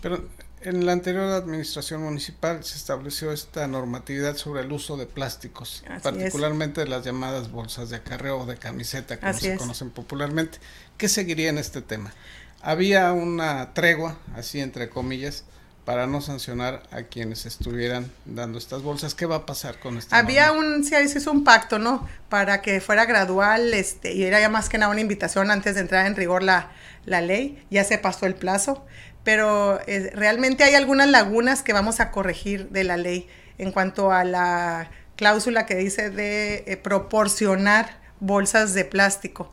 Pero 0.00 0.28
en 0.62 0.86
la 0.86 0.92
anterior 0.92 1.24
administración 1.24 2.02
municipal 2.02 2.62
se 2.62 2.76
estableció 2.76 3.32
esta 3.32 3.66
normatividad 3.66 4.36
sobre 4.36 4.62
el 4.62 4.70
uso 4.70 4.96
de 4.96 5.06
plásticos, 5.06 5.82
particularmente 6.02 6.86
las 6.86 7.04
llamadas 7.04 7.50
bolsas 7.50 7.90
de 7.90 7.96
acarreo 7.96 8.40
o 8.40 8.46
de 8.46 8.56
camiseta, 8.56 9.18
como 9.18 9.32
se 9.32 9.56
conocen 9.56 9.90
popularmente. 9.90 10.58
¿Qué 10.98 11.08
seguiría 11.08 11.50
en 11.50 11.58
este 11.58 11.82
tema? 11.82 12.12
Había 12.60 13.12
una 13.12 13.74
tregua, 13.74 14.18
así 14.36 14.60
entre 14.60 14.88
comillas, 14.88 15.44
para 15.84 16.06
no 16.06 16.20
sancionar 16.20 16.82
a 16.92 17.02
quienes 17.02 17.44
estuvieran 17.44 18.10
dando 18.24 18.58
estas 18.58 18.82
bolsas. 18.82 19.14
¿Qué 19.14 19.26
va 19.26 19.36
a 19.36 19.46
pasar 19.46 19.80
con 19.80 19.98
esta 19.98 20.16
Había 20.16 20.52
un, 20.52 20.84
sí, 20.84 20.94
se 21.08 21.18
hizo 21.18 21.32
un 21.32 21.44
pacto, 21.44 21.78
¿no? 21.78 22.06
Para 22.28 22.62
que 22.62 22.80
fuera 22.80 23.04
gradual, 23.04 23.74
este, 23.74 24.12
y 24.12 24.22
era 24.22 24.40
ya 24.40 24.48
más 24.48 24.68
que 24.68 24.78
nada 24.78 24.92
una 24.92 25.00
invitación 25.00 25.50
antes 25.50 25.74
de 25.74 25.80
entrar 25.80 26.06
en 26.06 26.14
rigor 26.14 26.42
la, 26.42 26.70
la 27.04 27.20
ley, 27.20 27.64
ya 27.70 27.82
se 27.84 27.98
pasó 27.98 28.26
el 28.26 28.34
plazo, 28.34 28.84
pero 29.24 29.80
eh, 29.86 30.10
realmente 30.14 30.62
hay 30.64 30.74
algunas 30.74 31.08
lagunas 31.08 31.62
que 31.62 31.72
vamos 31.72 32.00
a 32.00 32.10
corregir 32.10 32.68
de 32.70 32.84
la 32.84 32.96
ley 32.96 33.28
en 33.58 33.72
cuanto 33.72 34.12
a 34.12 34.24
la 34.24 34.90
cláusula 35.16 35.66
que 35.66 35.74
dice 35.74 36.10
de 36.10 36.64
eh, 36.66 36.76
proporcionar 36.76 38.00
bolsas 38.20 38.72
de 38.74 38.84
plástico 38.84 39.50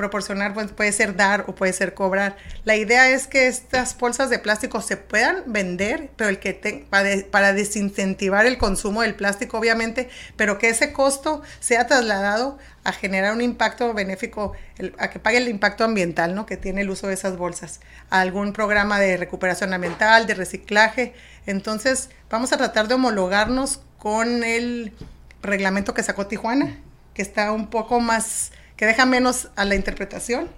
proporcionar 0.00 0.54
pues, 0.54 0.72
puede 0.72 0.92
ser 0.92 1.14
dar 1.14 1.44
o 1.46 1.54
puede 1.54 1.74
ser 1.74 1.92
cobrar. 1.92 2.38
La 2.64 2.74
idea 2.74 3.10
es 3.10 3.26
que 3.26 3.48
estas 3.48 3.96
bolsas 3.98 4.30
de 4.30 4.38
plástico 4.38 4.80
se 4.80 4.96
puedan 4.96 5.42
vender, 5.52 6.08
pero 6.16 6.30
el 6.30 6.38
que 6.38 6.86
para, 6.88 7.10
para, 7.30 7.52
desincentivar 7.52 8.46
el 8.46 8.56
consumo 8.56 9.02
del 9.02 9.14
plástico, 9.14 9.58
obviamente, 9.58 10.08
pero 10.36 10.56
que 10.56 10.70
ese 10.70 10.94
costo 10.94 11.42
sea 11.60 11.86
trasladado 11.86 12.56
a 12.82 12.92
generar 12.92 13.34
un 13.34 13.42
impacto 13.42 13.92
benéfico, 13.92 14.54
a 14.96 15.10
que 15.10 15.18
pague 15.18 15.36
el 15.36 15.48
impacto 15.48 15.84
ambiental 15.84 16.34
¿no? 16.34 16.46
que 16.46 16.56
tiene 16.56 16.80
el 16.80 16.88
uso 16.88 17.06
de 17.08 17.14
esas 17.14 17.36
bolsas, 17.36 17.80
a 18.08 18.22
algún 18.22 18.54
programa 18.54 18.98
de 18.98 19.18
recuperación 19.18 19.74
ambiental, 19.74 20.26
de 20.26 20.32
reciclaje. 20.32 21.12
Entonces, 21.44 22.08
vamos 22.30 22.54
a 22.54 22.56
tratar 22.56 22.88
de 22.88 22.94
homologarnos 22.94 23.82
con 23.98 24.44
el 24.44 24.94
reglamento 25.42 25.92
que 25.92 26.02
sacó 26.02 26.26
Tijuana, 26.26 26.78
que 27.12 27.20
está 27.20 27.52
un 27.52 27.68
poco 27.68 28.00
más 28.00 28.52
que 28.80 28.86
deja 28.86 29.04
menos 29.04 29.50
a 29.56 29.66
la 29.66 29.74
interpretación. 29.74 30.48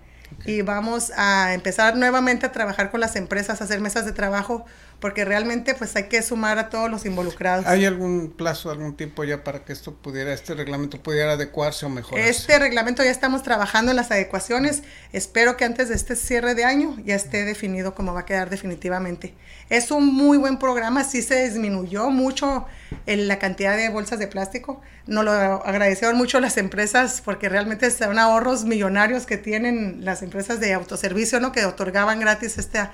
Y 0.46 0.62
vamos 0.62 1.10
a 1.16 1.54
empezar 1.54 1.96
nuevamente 1.96 2.46
a 2.46 2.52
trabajar 2.52 2.92
con 2.92 3.00
las 3.00 3.16
empresas, 3.16 3.60
a 3.60 3.64
hacer 3.64 3.80
mesas 3.80 4.06
de 4.06 4.12
trabajo, 4.12 4.64
porque 5.02 5.24
realmente 5.24 5.74
pues 5.74 5.96
hay 5.96 6.04
que 6.04 6.22
sumar 6.22 6.58
a 6.58 6.70
todos 6.70 6.88
los 6.88 7.04
involucrados. 7.04 7.66
¿Hay 7.66 7.84
algún 7.84 8.32
plazo, 8.34 8.70
algún 8.70 8.96
tiempo 8.96 9.24
ya 9.24 9.42
para 9.42 9.64
que 9.64 9.72
esto 9.72 9.92
pudiera, 9.96 10.32
este 10.32 10.54
reglamento 10.54 11.02
pudiera 11.02 11.32
adecuarse 11.32 11.84
o 11.84 11.88
mejorarse? 11.88 12.30
Este 12.30 12.56
reglamento 12.60 13.02
ya 13.02 13.10
estamos 13.10 13.42
trabajando 13.42 13.90
en 13.90 13.96
las 13.96 14.12
adecuaciones, 14.12 14.84
espero 15.12 15.56
que 15.56 15.64
antes 15.64 15.88
de 15.88 15.96
este 15.96 16.14
cierre 16.14 16.54
de 16.54 16.64
año 16.64 16.96
ya 17.04 17.16
esté 17.16 17.44
definido 17.44 17.96
cómo 17.96 18.14
va 18.14 18.20
a 18.20 18.24
quedar 18.24 18.48
definitivamente. 18.48 19.34
Es 19.70 19.90
un 19.90 20.06
muy 20.06 20.38
buen 20.38 20.58
programa, 20.60 21.02
sí 21.02 21.20
se 21.20 21.48
disminuyó 21.48 22.08
mucho 22.10 22.66
en 23.06 23.26
la 23.26 23.40
cantidad 23.40 23.76
de 23.76 23.88
bolsas 23.88 24.20
de 24.20 24.28
plástico. 24.28 24.80
Nos 25.08 25.24
lo 25.24 25.32
agradecieron 25.32 26.16
mucho 26.16 26.38
las 26.38 26.58
empresas 26.58 27.22
porque 27.24 27.48
realmente 27.48 27.90
son 27.90 28.20
ahorros 28.20 28.64
millonarios 28.64 29.26
que 29.26 29.36
tienen 29.36 30.04
las 30.04 30.22
empresas 30.22 30.60
de 30.60 30.74
autoservicio, 30.74 31.40
¿no? 31.40 31.50
Que 31.50 31.64
otorgaban 31.64 32.20
gratis 32.20 32.56
esta, 32.56 32.92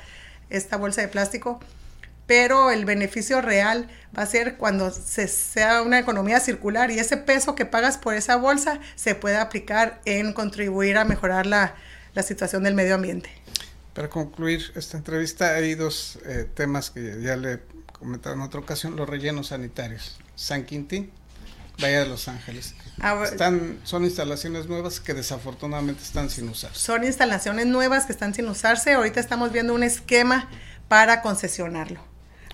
esta 0.48 0.78
bolsa 0.78 1.02
de 1.02 1.08
plástico. 1.08 1.60
Pero 2.28 2.70
el 2.70 2.84
beneficio 2.84 3.40
real 3.40 3.88
va 4.16 4.22
a 4.22 4.26
ser 4.26 4.56
cuando 4.56 4.92
se 4.92 5.26
sea 5.26 5.82
una 5.82 5.98
economía 5.98 6.38
circular 6.38 6.92
y 6.92 7.00
ese 7.00 7.16
peso 7.16 7.56
que 7.56 7.66
pagas 7.66 7.98
por 7.98 8.14
esa 8.14 8.36
bolsa 8.36 8.78
se 8.94 9.16
puede 9.16 9.38
aplicar 9.38 10.00
en 10.04 10.32
contribuir 10.32 10.98
a 10.98 11.04
mejorar 11.04 11.46
la, 11.46 11.74
la 12.14 12.22
situación 12.22 12.62
del 12.62 12.74
medio 12.74 12.94
ambiente. 12.94 13.30
Para 13.94 14.08
concluir 14.08 14.72
esta 14.76 14.96
entrevista, 14.96 15.54
hay 15.54 15.74
dos 15.74 16.20
eh, 16.24 16.46
temas 16.54 16.90
que 16.90 17.20
ya 17.20 17.34
le 17.34 17.60
comentaba 17.98 18.36
en 18.36 18.42
otra 18.42 18.60
ocasión, 18.60 18.94
los 18.94 19.08
rellenos 19.08 19.48
sanitarios. 19.48 20.20
San 20.36 20.64
Quintín, 20.64 21.10
Bahía 21.80 22.00
de 22.00 22.08
Los 22.08 22.28
Ángeles. 22.28 22.74
Ah, 23.00 23.20
están, 23.24 23.78
son 23.84 24.04
instalaciones 24.04 24.66
nuevas 24.66 25.00
que 25.00 25.14
desafortunadamente 25.14 26.02
están 26.02 26.30
sin 26.30 26.48
usarse. 26.48 26.78
Son 26.78 27.04
instalaciones 27.04 27.66
nuevas 27.66 28.06
que 28.06 28.12
están 28.12 28.34
sin 28.34 28.48
usarse. 28.48 28.92
Ahorita 28.92 29.18
estamos 29.18 29.50
viendo 29.50 29.74
un 29.74 29.82
esquema 29.82 30.48
para 30.88 31.22
concesionarlo. 31.22 32.07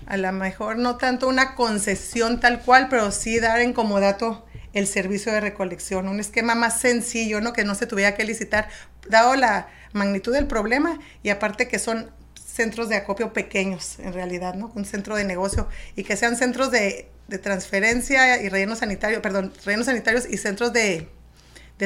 A 0.05 0.17
lo 0.17 0.31
mejor 0.31 0.77
no 0.77 0.97
tanto 0.97 1.27
una 1.27 1.55
concesión 1.55 2.39
tal 2.39 2.61
cual, 2.61 2.87
pero 2.89 3.11
sí 3.11 3.39
dar 3.39 3.61
en 3.61 3.73
comodato 3.73 4.45
el 4.73 4.87
servicio 4.87 5.31
de 5.31 5.39
recolección, 5.39 6.07
un 6.07 6.19
esquema 6.19 6.53
más 6.53 6.79
sencillo, 6.79 7.39
¿no? 7.41 7.53
Que 7.53 7.63
no 7.63 7.75
se 7.75 7.87
tuviera 7.87 8.15
que 8.15 8.25
licitar, 8.25 8.67
dado 9.07 9.35
la, 9.35 9.69
magnitud 9.95 10.33
del 10.33 10.45
problema 10.45 10.99
y 11.23 11.29
aparte 11.29 11.67
que 11.67 11.79
son 11.79 12.11
centros 12.35 12.89
de 12.89 12.97
acopio 12.97 13.33
pequeños 13.33 13.97
en 13.99 14.13
realidad, 14.13 14.53
¿no? 14.53 14.71
Un 14.75 14.85
centro 14.85 15.15
de 15.15 15.23
negocio 15.23 15.67
y 15.95 16.03
que 16.03 16.15
sean 16.15 16.35
centros 16.35 16.69
de, 16.69 17.09
transferencia 17.41 18.39
y 18.39 18.49
relleno 18.49 18.75
sanitario, 18.75 19.19
perdón, 19.19 19.51
rellenos 19.65 19.87
sanitarios 19.87 20.27
y 20.29 20.37
centros 20.37 20.71
de, 20.73 21.07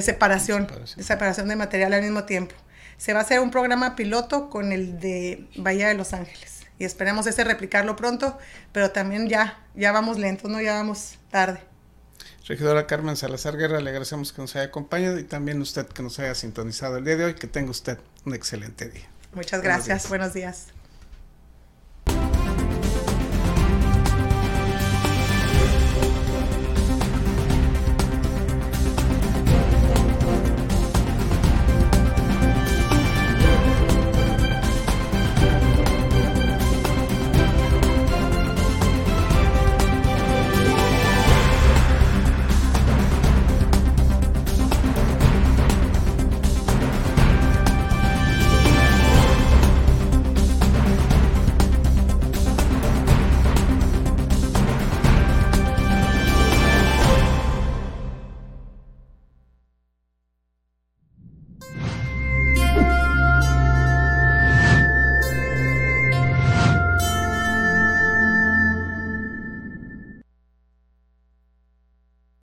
separación, 0.01 0.67
de 0.97 1.03
separación 1.03 1.47
de 1.47 1.55
material 1.55 1.93
al 1.93 2.01
mismo 2.01 2.25
tiempo. 2.25 2.55
Se 2.97 3.13
va 3.13 3.19
a 3.19 3.21
hacer 3.21 3.39
un 3.39 3.49
programa 3.49 3.95
piloto 3.95 4.49
con 4.49 4.73
el 4.73 4.99
de 4.99 5.47
Bahía 5.55 5.88
de 5.88 5.93
Los 5.93 6.12
Ángeles 6.12 6.59
y 6.80 6.86
esperemos 6.86 7.28
ese 7.28 7.44
replicarlo 7.44 7.96
pronto, 7.96 8.38
pero 8.72 8.92
también 8.92 9.30
ya, 9.30 9.60
ya 9.76 9.92
vamos 9.92 10.18
lentos, 10.18 10.50
¿no? 10.50 10.60
Ya 10.62 10.74
vamos 10.74 11.20
tarde. 11.30 11.60
Regidora 12.48 12.88
Carmen 12.88 13.15
Salazar 13.15 13.58
Guerra, 13.58 13.80
le 13.80 13.92
agradecemos 13.92 14.34
que 14.34 14.42
nos 14.42 14.56
haya 14.56 14.65
acompañado 14.65 15.20
y 15.20 15.24
también 15.24 15.62
usted 15.62 15.86
que 15.86 16.02
nos 16.02 16.18
haya 16.18 16.34
sintonizado 16.34 16.98
el 16.98 17.06
día 17.06 17.15
de 17.15 17.26
hoy. 17.26 17.34
Que 17.36 17.46
tenga 17.46 17.70
usted 17.70 18.00
un 18.26 18.34
excelente 18.34 18.89
día. 18.89 19.08
Muchas 19.34 19.62
gracias. 19.62 20.10
Buenos 20.10 20.34
días. 20.34 20.68